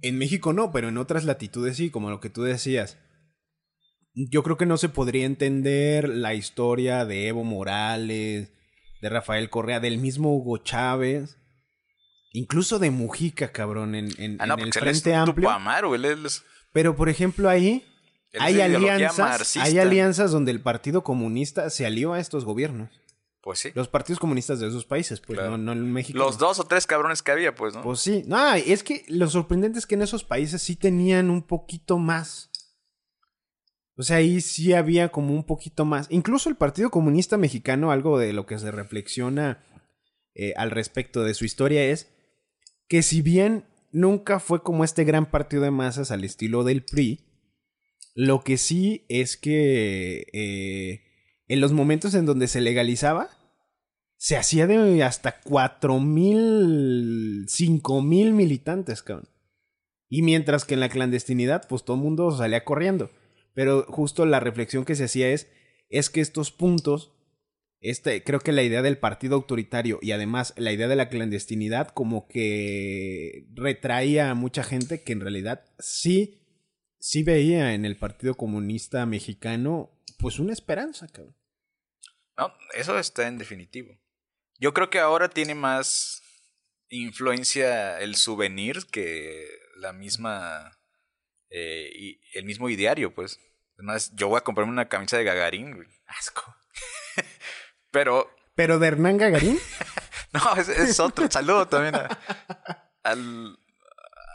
[0.01, 2.97] En México no, pero en otras latitudes sí, como lo que tú decías.
[4.14, 8.51] Yo creo que no se podría entender la historia de Evo Morales,
[9.01, 11.38] de Rafael Correa, del mismo Hugo Chávez,
[12.34, 15.47] incluso de Mujica, cabrón, en, en- Ah, no, en el porque él es Frente Amplio.
[15.47, 17.86] Tupamaro, él es- Pero, por ejemplo, ahí
[18.34, 19.63] él hay alianzas, marxista.
[19.63, 22.89] hay alianzas donde el Partido Comunista se alió a estos gobiernos.
[23.41, 23.71] Pues sí.
[23.75, 25.57] Los partidos comunistas de esos países, pues Claro.
[25.57, 26.17] no, no en México.
[26.17, 27.81] Los dos o tres cabrones que había, pues, ¿no?
[27.81, 28.23] Pues sí.
[28.25, 32.49] No, es que lo sorprendente es que en esos países sí tenían un poquito más.
[33.95, 36.07] O sea, ahí sí había como un poquito más.
[36.09, 39.61] Incluso el Partido Comunista Mexicano, algo de lo que se reflexiona
[40.36, 42.12] eh, al respecto de su historia es
[42.88, 47.25] que si bien nunca fue como este gran partido de masas al estilo del PRI,
[48.15, 51.03] lo que sí es que eh,
[51.47, 53.29] en los momentos en donde se legalizaba,
[54.17, 59.27] se hacía de hasta cuatro mil, cinco mil militantes, cabrón.
[60.09, 63.09] Y mientras que en la clandestinidad, pues todo el mundo salía corriendo.
[63.53, 65.47] Pero justo la reflexión que se hacía es,
[65.89, 67.12] es que estos puntos,
[67.84, 71.89] este, creo que la idea del partido autoritario y además la idea de la clandestinidad
[71.89, 76.41] como que retraía a mucha gente que en realidad sí,
[76.97, 81.36] sí veía en el Partido Comunista Mexicano pues una esperanza, cabrón.
[82.38, 83.99] No, eso está en definitivo.
[84.57, 86.23] Yo creo que ahora tiene más
[86.88, 90.79] influencia el souvenir que la misma.
[91.49, 93.41] eh, y el mismo ideario, pues.
[93.77, 95.86] Además, yo voy a comprarme una camisa de Gagarín.
[96.05, 96.55] Asco.
[97.93, 99.57] Pero, Pero de Hernán Gagarín,
[100.33, 101.31] no, es, es otro.
[101.31, 102.09] Saludo también a-
[103.03, 103.57] al,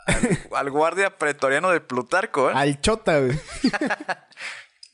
[0.07, 2.53] al, al guardia pretoriano de Plutarco, ¿eh?
[2.55, 3.37] al Chota, güey.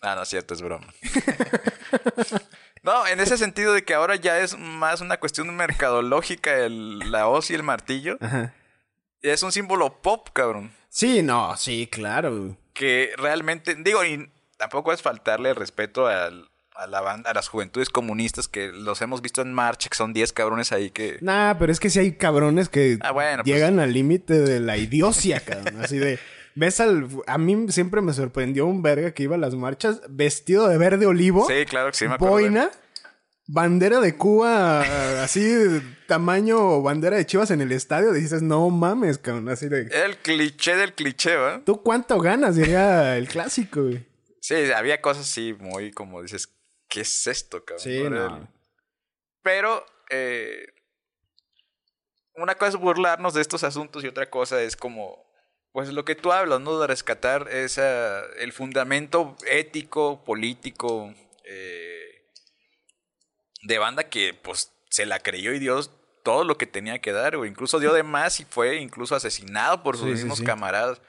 [0.02, 0.86] Ah, no es cierto, es broma.
[2.84, 7.28] No, en ese sentido de que ahora ya es más una cuestión mercadológica el, la
[7.28, 8.18] hoz y el martillo.
[8.22, 8.54] Ajá.
[9.22, 10.72] Es un símbolo pop, cabrón.
[10.90, 12.56] Sí, no, sí, claro.
[12.74, 16.48] Que realmente, digo, y tampoco es faltarle el respeto al-
[16.78, 20.14] a la banda, a las juventudes comunistas que los hemos visto en marcha, que son
[20.14, 21.18] 10 cabrones ahí que...
[21.22, 24.60] Nah, pero es que sí hay cabrones que Ah, bueno, pues- llegan al límite de
[24.60, 25.82] la idiocia, cabrón.
[25.84, 26.20] Así de,
[26.56, 27.08] ves al.
[27.28, 31.06] A mí siempre me sorprendió un verga que iba a las marchas vestido de verde
[31.06, 31.48] olivo.
[31.48, 32.38] Sí, claro que sí, me acuerdo.
[32.38, 32.44] de.
[32.44, 32.70] Boina.
[33.48, 34.82] Bandera de Cuba,
[35.24, 35.40] así,
[36.08, 38.12] tamaño bandera de Chivas en el estadio.
[38.12, 39.50] Dices, no mames, cabrón.
[39.50, 39.82] Así de.
[40.04, 41.62] El cliché del cliché, ¿va?
[41.64, 42.56] ¿Tú cuánto ganas?
[42.56, 44.04] Diría el clásico, güey.
[44.42, 46.48] Sí, había cosas así muy como dices,
[46.88, 47.84] ¿qué es esto, cabrón?
[47.84, 48.48] Sí, no.
[49.42, 50.66] Pero eh,
[52.36, 55.26] una cosa es burlarnos de estos asuntos y otra cosa es como,
[55.72, 56.80] pues lo que tú hablas, ¿no?
[56.80, 61.14] De rescatar esa, el fundamento ético, político,
[61.44, 62.26] eh,
[63.64, 65.80] de banda que pues se la creyó y dio
[66.24, 69.84] todo lo que tenía que dar, o incluso dio de más y fue incluso asesinado
[69.84, 70.44] por sus Sí, sí, mismos sí.
[70.46, 71.02] camaradas.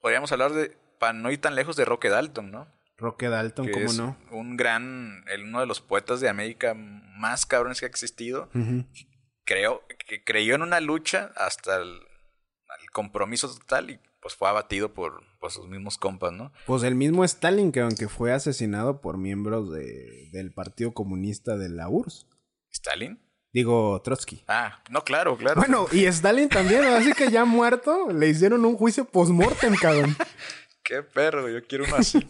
[0.00, 2.68] Podríamos hablar de, para no ir tan lejos, de Roque Dalton, ¿no?
[3.02, 4.16] Roque Dalton, que ¿cómo es no?
[4.30, 8.48] un gran, el- uno de los poetas de América más cabrones que ha existido.
[9.44, 14.94] Creo que creyó en una lucha hasta el, el compromiso total y pues fue abatido
[14.94, 16.52] por, por sus mismos compas, ¿no?
[16.66, 21.68] Pues el mismo Stalin, que aunque fue asesinado por miembros de- del Partido Comunista de
[21.70, 22.26] la URSS.
[22.70, 23.20] ¿Stalin?
[23.52, 24.44] Digo, Trotsky.
[24.48, 25.60] Ah, no, claro, claro.
[25.60, 30.16] Bueno, y Stalin también, así que ya muerto, le hicieron un juicio post-mortem, cabrón.
[30.84, 32.18] Qué perro, yo quiero uno así.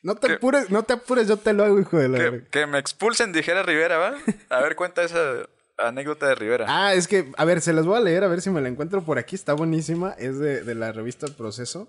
[0.00, 2.46] No te apures, no te apures, yo te lo hago, hijo de la que, verga.
[2.52, 4.14] que me expulsen, dijera Rivera, ¿va?
[4.48, 6.66] A ver, cuenta esa anécdota de Rivera.
[6.68, 8.68] Ah, es que, a ver, se las voy a leer, a ver si me la
[8.68, 11.88] encuentro por aquí, está buenísima, es de, de la revista Proceso.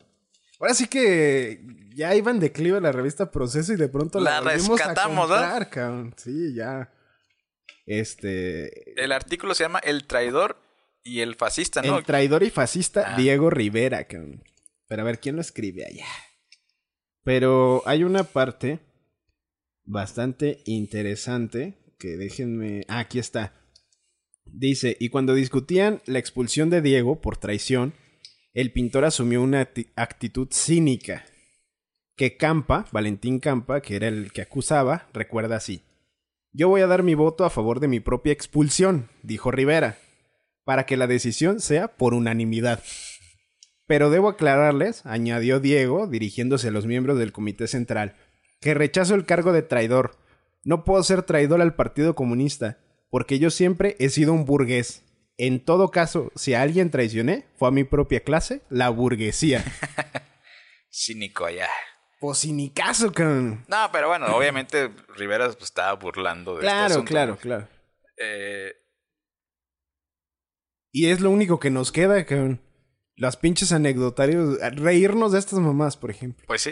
[0.60, 1.62] Ahora sí que
[1.94, 5.40] ya iba en declive la revista Proceso y de pronto la, La rescatamos, a ¿no?
[5.42, 6.14] comprar, cabrón.
[6.18, 6.92] Sí, ya.
[7.86, 9.02] Este...
[9.02, 10.58] El artículo se llama El traidor
[11.04, 12.00] y el fascista, ¿no?
[12.00, 13.18] El traidor y fascista Ah.
[13.18, 14.44] Diego Rivera, cabrón.
[14.90, 16.08] Pero a ver, ¿quién lo escribe allá?
[17.24, 18.80] Pero hay una parte
[19.86, 22.82] bastante interesante que déjenme...
[22.90, 23.54] Ah, aquí está.
[24.46, 27.94] Dice, y cuando discutían la expulsión de Diego por traición,
[28.54, 31.24] el pintor asumió una acti- actitud cínica.
[32.16, 35.84] Que Campa, Valentín Campa, que era el que acusaba, recuerda así.
[36.52, 40.00] Yo voy a dar mi voto a favor de mi propia expulsión, dijo Rivera,
[40.64, 42.84] para que la decisión sea por unanimidad.
[43.90, 48.14] Pero debo aclararles, añadió Diego, dirigiéndose a los miembros del Comité Central,
[48.62, 50.16] que rechazo el cargo de traidor.
[50.64, 52.78] No puedo ser traidor al Partido Comunista,
[53.10, 55.04] porque yo siempre he sido un burgués.
[55.40, 59.64] En todo caso, si a alguien traicioné, fue a mi propia clase, la burguesía.
[60.92, 61.68] Cínico allá.
[62.20, 63.66] pues sin ni caso, cabrón.
[63.68, 67.68] No, pero bueno, obviamente Rivera pues, estaba burlando de este Claro, asunto, claro, claro.
[68.18, 68.72] Eh,
[70.92, 72.62] Y es lo único que nos queda, cabrón.
[73.20, 74.58] Las pinches anecdotarios.
[74.76, 76.46] Reírnos de estas mamás, por ejemplo.
[76.48, 76.72] pues sí.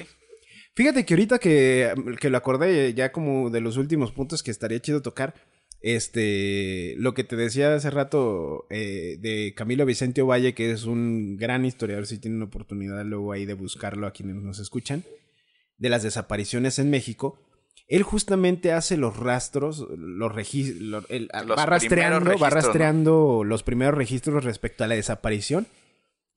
[0.76, 4.80] Fíjate que ahorita que, que lo acordé, ya como de los últimos puntos que estaría
[4.80, 5.34] chido tocar.
[5.82, 11.38] Este, lo que te decía hace rato eh, de Camilo Vicente Ovalle, que es un
[11.38, 15.04] gran historiador, si tienen oportunidad luego ahí de buscarlo a quienes nos escuchan,
[15.78, 17.40] de las desapariciones en México.
[17.88, 24.84] Él justamente hace los rastros, los registros, va rastreando, va rastreando los primeros registros respecto
[24.84, 25.68] a la desaparición.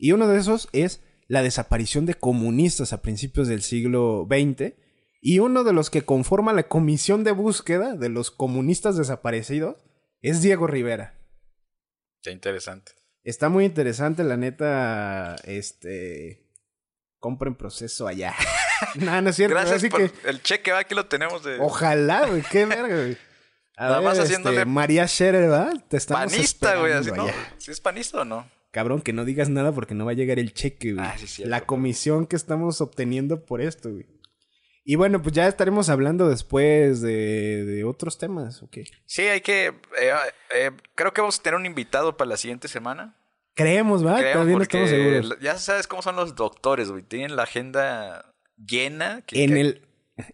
[0.01, 4.73] Y uno de esos es la desaparición de comunistas a principios del siglo XX.
[5.21, 9.77] Y uno de los que conforma la comisión de búsqueda de los comunistas desaparecidos
[10.23, 11.15] es Diego Rivera.
[12.23, 12.93] Qué interesante.
[13.23, 15.37] Está muy interesante, la neta.
[15.45, 16.49] Este.
[17.19, 18.35] Compren proceso allá.
[18.95, 19.55] no, no es cierto.
[19.55, 20.29] Gracias así por que.
[20.31, 22.43] el cheque, va, aquí lo tenemos de Ojalá, güey.
[22.51, 23.19] Qué verga, güey.
[23.77, 25.75] A Nada ver, más este, haciéndole- María Scherer, ¿verdad?
[25.89, 27.27] Te estamos panista, güey, así, ¿no?
[27.59, 28.49] ¿Sí es panista o no?
[28.71, 31.05] Cabrón, que no digas nada porque no va a llegar el cheque, güey.
[31.05, 34.07] Ah, sí, la comisión que estamos obteniendo por esto, güey.
[34.85, 38.79] Y bueno, pues ya estaremos hablando después de, de otros temas, ¿ok?
[39.07, 39.67] Sí, hay que.
[39.67, 40.13] eh,
[40.55, 43.17] eh, creo que vamos a tener un invitado para la siguiente semana.
[43.55, 44.17] Creemos, ¿va?
[44.33, 45.37] Todavía no estamos seguros.
[45.41, 47.03] Ya sabes cómo son los doctores, güey.
[47.03, 49.23] Tienen la agenda llena.
[49.27, 49.87] que- En que- el,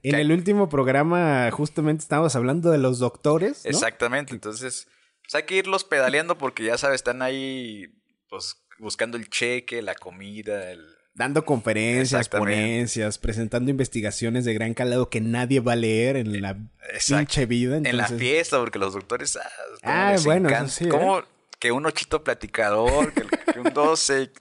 [0.02, 3.70] en el último programa justamente estábamos hablando de los doctores, ¿no?
[3.70, 4.32] Exactamente.
[4.32, 4.86] Entonces,
[5.24, 7.86] pues hay que irlos pedaleando porque ya sabes, están ahí,
[8.28, 10.84] pues, buscando el cheque, la comida, el.
[11.14, 16.58] Dando conferencias, ponencias, presentando investigaciones de gran calado que nadie va a leer en la
[16.92, 17.20] Exacto.
[17.20, 17.76] pinche vida.
[17.78, 19.36] En la entonces- fiesta, porque los doctores.
[19.36, 19.48] Ah,
[19.82, 20.88] Ah, les bueno, sí, ¿eh?
[20.88, 21.22] Como
[21.58, 23.22] que un ochito platicador, que,
[23.52, 24.30] que un 12.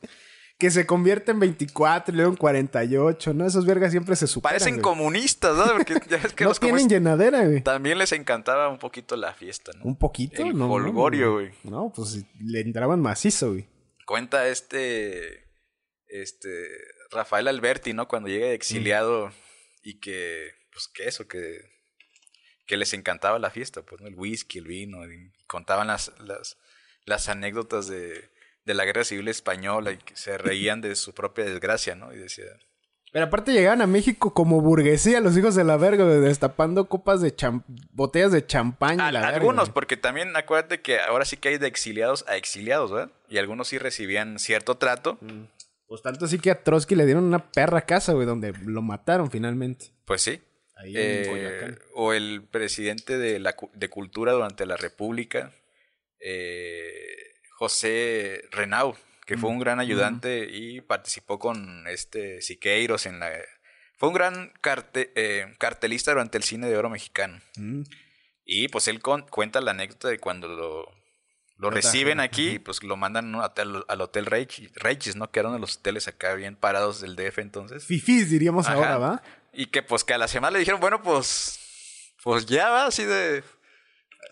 [0.58, 3.46] Que se convierte en 24 y luego en 48, ¿no?
[3.46, 4.54] Esos vergas siempre se superan.
[4.54, 4.84] Parecen güey.
[4.84, 5.66] comunistas, ¿no?
[5.74, 7.62] Porque ya ves que no los tienen llenadera, güey.
[7.62, 9.84] también les encantaba un poquito la fiesta, ¿no?
[9.84, 10.80] Un poquito, El ¿no?
[10.80, 11.52] no, güey.
[11.66, 13.68] No, pues le entraban macizo, güey.
[14.06, 15.46] Cuenta este.
[16.08, 16.68] Este.
[17.12, 18.08] Rafael Alberti, ¿no?
[18.08, 19.32] Cuando llega exiliado
[19.84, 20.52] y que.
[20.72, 21.62] Pues que eso, que.
[22.68, 24.08] Que les encantaba la fiesta, pues, ¿no?
[24.08, 25.06] El whisky, el vino.
[25.06, 26.58] Y contaban las, las,
[27.06, 28.30] las anécdotas de.
[28.64, 32.14] de la guerra civil española y que se reían de su propia desgracia, ¿no?
[32.14, 32.46] Y decía,
[33.16, 37.34] Pero aparte llegaban a México como burguesía, los hijos de la verga, destapando copas de
[37.94, 41.48] botellas de champán y "Ah, la verga, algunos, porque también acuérdate que ahora sí que
[41.48, 43.14] hay de exiliados a exiliados, ¿verdad?
[43.30, 45.18] Y algunos sí recibían cierto trato.
[45.88, 49.32] Pues tanto así que a Trotsky le dieron una perra casa, güey, donde lo mataron
[49.32, 49.94] finalmente.
[50.04, 50.42] Pues sí.
[50.76, 51.82] Ahí en Eh, Boyacá.
[51.94, 55.54] o el presidente de, la, de Cultura durante la República,
[56.20, 57.16] eh,
[57.58, 63.32] José Renau, que fue un gran ayudante y participó con este Siqueiros en la...
[63.98, 67.40] Fue un gran carte- eh, cartelista durante el cine de oro mexicano.
[67.58, 67.82] Mm.
[68.46, 70.86] Y pues él con- cuenta la anécdota de cuando lo,
[71.58, 73.42] lo reciben aquí, pues lo mandan ¿no?
[73.42, 75.32] al, al Hotel Regis, ¿no?
[75.32, 77.86] Que eran los hoteles acá bien parados del DF entonces.
[77.86, 78.76] Fifís, diríamos Ajá.
[78.76, 79.24] ahora, ¿va?
[79.54, 83.06] Y que pues que a la semana le dijeron, bueno, pues, pues ya va, así
[83.06, 83.44] de...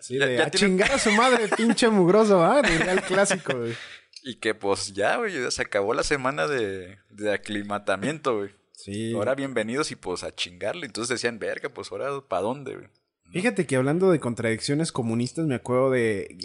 [0.00, 2.60] Sí, Ya- de, ya a tiene- chingar a su madre, pinche mugroso, ¿va?
[2.60, 3.74] El clásico, güey.
[4.26, 8.50] Y que pues ya, güey, ya se acabó la semana de, de aclimatamiento, güey.
[8.72, 9.12] Sí.
[9.12, 10.86] Ahora bienvenidos y pues a chingarle.
[10.86, 12.88] Entonces decían, verga, pues ahora ¿para dónde, güey?
[13.32, 16.38] Fíjate que hablando de contradicciones comunistas, me acuerdo de.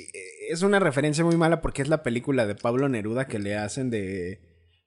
[0.49, 3.89] Es una referencia muy mala porque es la película de Pablo Neruda que le hacen
[3.89, 4.41] de.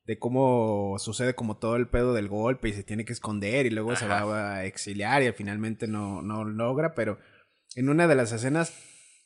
[0.04, 3.70] de cómo sucede como todo el pedo del golpe y se tiene que esconder y
[3.70, 7.18] luego se va a exiliar y finalmente no, no logra, pero
[7.74, 8.74] en una de las escenas,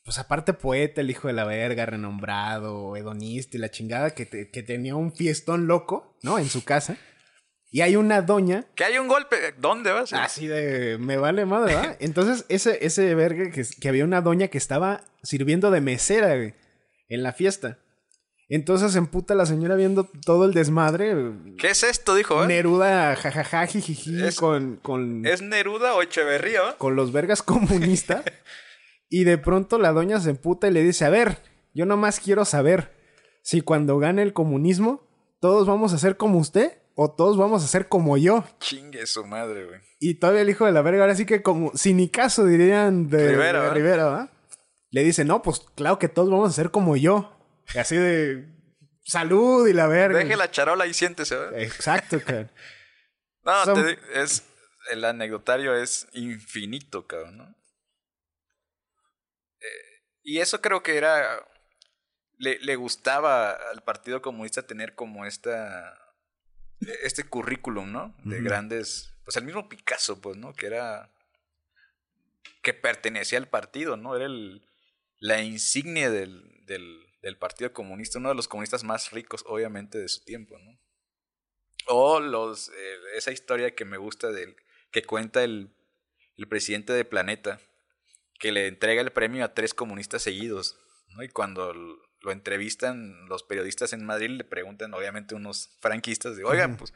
[0.07, 4.51] pues aparte poeta, el hijo de la verga, renombrado, hedonista y la chingada, que, te-
[4.51, 6.39] que tenía un fiestón loco, ¿no?
[6.39, 6.97] En su casa.
[7.71, 10.13] Y hay una doña Que hay un golpe, ¿dónde vas?
[10.15, 11.97] Así de, me vale madre, ¿verdad?
[12.01, 16.55] Entonces, ese, ese verga que, que había una doña que estaba sirviendo de mesera, güey,
[17.09, 17.79] en la fiesta.
[18.49, 21.17] Entonces se emputa la señora viendo todo el desmadre.
[21.59, 22.15] ¿Qué es esto?
[22.15, 22.47] Dijo, ¿eh?
[22.47, 28.23] Neruda, jajaja, jijiji, Es- con, con, ¿Es Neruda o Echeverría, con los vergas comunistas.
[29.09, 31.39] y de pronto la doña se emputa y le dice, a ver,
[31.75, 32.93] yo nomás quiero saber
[33.43, 35.07] si cuando gane el comunismo,
[35.41, 38.45] todos vamos a ser como usted o todos vamos a ser como yo.
[38.59, 39.81] Chingue su madre, güey.
[40.01, 43.09] Y todavía el hijo de la verga, ahora sí que como, sin ni caso dirían
[43.09, 43.71] de Rivera, de.
[43.71, 44.31] Rivera, ¿verdad?
[44.91, 47.33] Le dice, no, pues claro que todos vamos a ser como yo.
[47.75, 48.47] Y así de
[49.05, 50.19] salud y la verga.
[50.19, 51.61] Deje la charola y siéntese, ¿verdad?
[51.61, 52.51] Exacto, cabrón.
[53.45, 54.45] No, Son- te es...
[54.91, 57.56] El anecdotario es infinito, cabrón, ¿no?
[60.27, 61.47] Y eso creo que era...
[62.39, 65.97] Le, le gustaba al Partido Comunista tener como esta...
[66.81, 68.15] Este currículum, ¿no?
[68.25, 69.15] De grandes...
[69.25, 70.53] Pues el mismo Picasso, pues, ¿no?
[70.53, 71.13] Que era...
[72.61, 74.17] Que pertenecía al partido, ¿no?
[74.17, 74.67] Era el,
[75.21, 80.09] la insignia del, del, del Partido Comunista, uno de los comunistas más ricos, obviamente, de
[80.09, 80.77] su tiempo, ¿no?
[81.87, 84.57] O los, eh, esa historia que me gusta del
[84.91, 85.71] que cuenta el,
[86.37, 87.61] el presidente de Planeta,
[88.39, 90.79] que le entrega el premio a tres comunistas seguidos,
[91.15, 91.23] ¿no?
[91.23, 96.77] Y cuando lo entrevistan los periodistas en Madrid, le preguntan, obviamente, unos franquistas, de, oigan,
[96.77, 96.93] pues,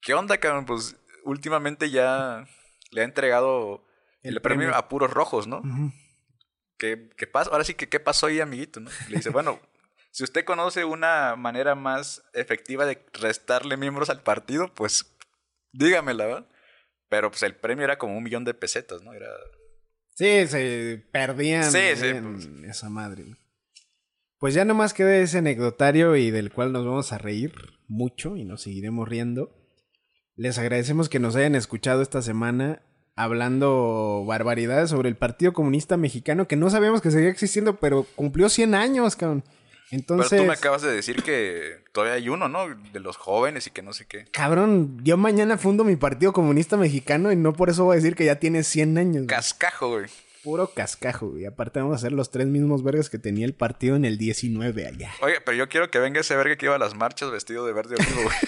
[0.00, 0.66] ¿qué onda, cabrón?
[0.66, 2.46] Pues, últimamente ya
[2.90, 3.86] le ha entregado
[4.22, 4.76] el, El premio, premio.
[4.78, 5.62] a puros rojos, ¿no?
[6.78, 7.50] ¿Qué, qué pasa?
[7.50, 8.80] Ahora sí que, ¿qué pasó ahí, amiguito?
[8.80, 8.90] ¿no?
[9.08, 9.60] Le dice, bueno,
[10.10, 15.14] si usted conoce una manera más efectiva de restarle miembros al partido, pues
[15.72, 16.46] dígamela, ¿verdad?
[17.08, 19.12] Pero pues el premio era como un millón de pesetas, ¿no?
[19.12, 19.28] Era...
[20.16, 22.48] Sí, se perdían Sí, ahí sí, en pues.
[22.64, 23.24] esa madre.
[24.38, 27.52] Pues ya nomás queda ese anecdotario y del cual nos vamos a reír
[27.86, 29.54] mucho y nos seguiremos riendo.
[30.34, 32.82] Les agradecemos que nos hayan escuchado esta semana
[33.14, 38.48] hablando barbaridades sobre el Partido Comunista Mexicano que no sabíamos que seguía existiendo, pero cumplió
[38.48, 39.44] 100 años, cabrón.
[39.90, 42.66] Entonces, Pero tú me acabas de decir que todavía hay uno, ¿no?
[42.92, 44.24] De los jóvenes y que no sé qué.
[44.32, 48.16] cabrón, yo mañana fundo mi Partido Comunista Mexicano y no por eso voy a decir
[48.16, 49.14] que ya tiene 100 años.
[49.14, 49.26] güey.
[49.26, 50.06] Cascajo, güey.
[50.42, 51.46] Puro cascajo, güey.
[51.46, 54.86] Aparte vamos a hacer los tres mismos vergas que tenía el partido en el 19
[54.86, 55.12] allá.
[55.20, 57.72] Oye, pero yo quiero que venga ese verga que iba a las marchas vestido de
[57.72, 58.36] verde olivo, güey.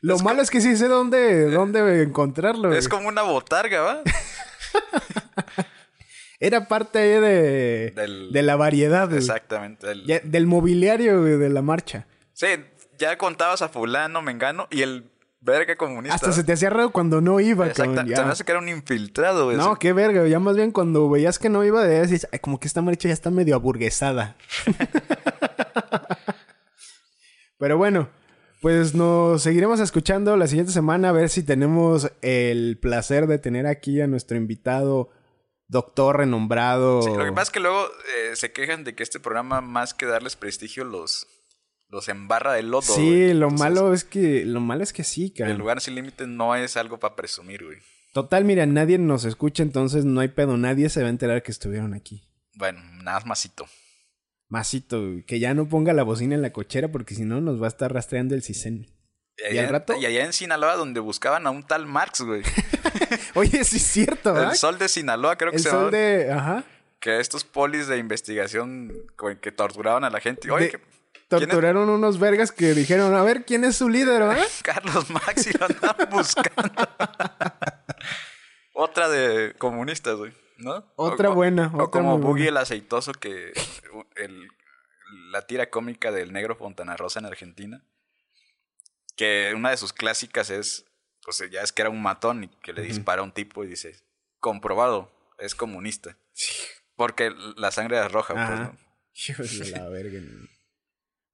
[0.00, 2.72] Lo malo es que sí sé dónde, dónde encontrarlo.
[2.72, 2.98] es güey.
[2.98, 4.02] como una botarga, ¿va?
[6.40, 9.12] Era parte de, Del- de la variedad.
[9.12, 9.86] Exactamente.
[10.06, 12.06] Ya- del mobiliario güey, de la marcha.
[12.32, 12.46] Sí,
[12.98, 15.10] ya contabas a fulano, mengano y el
[15.40, 16.14] verga comunista.
[16.14, 17.94] Hasta se te hacía raro cuando no iba, Exacto.
[17.96, 19.56] Se me hace que era un infiltrado, güey.
[19.56, 20.26] No, qué verga.
[20.28, 23.14] Ya más bien cuando veías que no iba, de "Ay, como que esta marcha ya
[23.14, 24.36] está medio aburguesada.
[27.58, 28.08] Pero bueno,
[28.60, 33.66] pues nos seguiremos escuchando la siguiente semana a ver si tenemos el placer de tener
[33.66, 35.10] aquí a nuestro invitado,
[35.68, 37.02] doctor renombrado.
[37.02, 39.94] Sí, lo que pasa es que luego eh, se quejan de que este programa, más
[39.94, 41.26] que darles prestigio, los,
[41.88, 42.82] los embarra de lodo.
[42.82, 43.34] Sí, güey.
[43.34, 45.58] lo Entonces, malo es que lo malo es que sí, El cabrón.
[45.58, 47.78] lugar sin límite no es algo para presumir, güey.
[48.14, 51.52] Total, mira, nadie nos escucha, entonces no hay pedo, nadie se va a enterar que
[51.52, 52.24] estuvieron aquí.
[52.54, 53.66] Bueno, nada masito.
[54.48, 57.66] Masito, que ya no ponga la bocina en la cochera porque si no nos va
[57.66, 58.86] a estar rastreando el CISEN.
[59.38, 59.96] Y allá, rato?
[59.96, 62.42] y allá en Sinaloa, donde buscaban a un tal Marx, güey.
[63.34, 64.48] Oye, sí es cierto, ¿eh?
[64.50, 66.32] El sol de Sinaloa, creo que el se sol de.
[66.32, 66.64] Ajá.
[66.98, 68.92] Que estos polis de investigación
[69.40, 70.50] que torturaban a la gente.
[70.50, 70.80] Oye, que,
[71.28, 74.44] torturaron unos vergas que dijeron: A ver, ¿quién es su líder, eh?
[74.62, 76.88] Carlos Max y lo andaban buscando.
[78.72, 80.32] Otra de comunistas, güey.
[80.56, 80.84] ¿No?
[80.96, 81.70] Otra buena.
[81.74, 83.52] O como Boogie el aceitoso, que
[84.16, 84.48] el,
[85.30, 87.84] la tira cómica del negro Fontana Rosa en Argentina
[89.18, 90.86] que una de sus clásicas es,
[91.22, 93.66] pues ya es que era un matón y que le dispara a un tipo y
[93.66, 93.96] dice,
[94.38, 96.16] comprobado, es comunista.
[96.94, 98.72] Porque la sangre es roja.
[99.36, 100.20] Pues, la verga.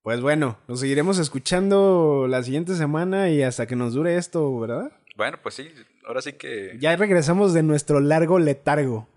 [0.02, 4.90] Pues bueno, nos seguiremos escuchando la siguiente semana y hasta que nos dure esto, ¿verdad?
[5.16, 5.70] Bueno, pues sí,
[6.06, 6.76] ahora sí que...
[6.80, 9.08] Ya regresamos de nuestro largo letargo.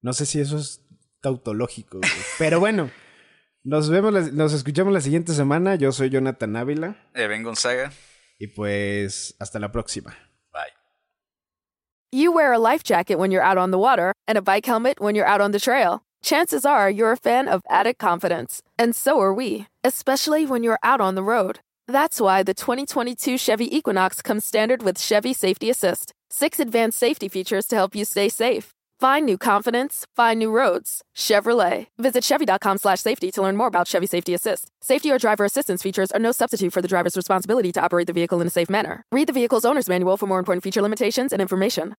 [0.00, 0.80] No sé si eso es
[1.20, 2.00] tautológico,
[2.38, 2.90] pero bueno.
[3.68, 5.74] Nos vemos, nos escuchamos la siguiente semana.
[5.74, 6.96] Yo soy Jonathan Ávila.
[7.12, 7.92] Eh, Eben Gonzaga.
[8.38, 10.16] Y pues hasta la próxima.
[10.54, 10.72] Bye.
[12.10, 15.02] You wear a life jacket when you're out on the water and a bike helmet
[15.02, 16.00] when you're out on the trail.
[16.22, 18.62] Chances are you're a fan of added confidence.
[18.78, 21.60] And so are we, especially when you're out on the road.
[21.86, 26.14] That's why the 2022 Chevy Equinox comes standard with Chevy Safety Assist.
[26.30, 28.72] Six advanced safety features to help you stay safe.
[29.00, 31.02] Find new confidence, find new roads.
[31.16, 31.86] Chevrolet.
[31.98, 34.72] Visit Chevy.com slash safety to learn more about Chevy Safety Assist.
[34.80, 38.12] Safety or driver assistance features are no substitute for the driver's responsibility to operate the
[38.12, 39.04] vehicle in a safe manner.
[39.12, 41.94] Read the vehicle's owner's manual for more important feature limitations and information.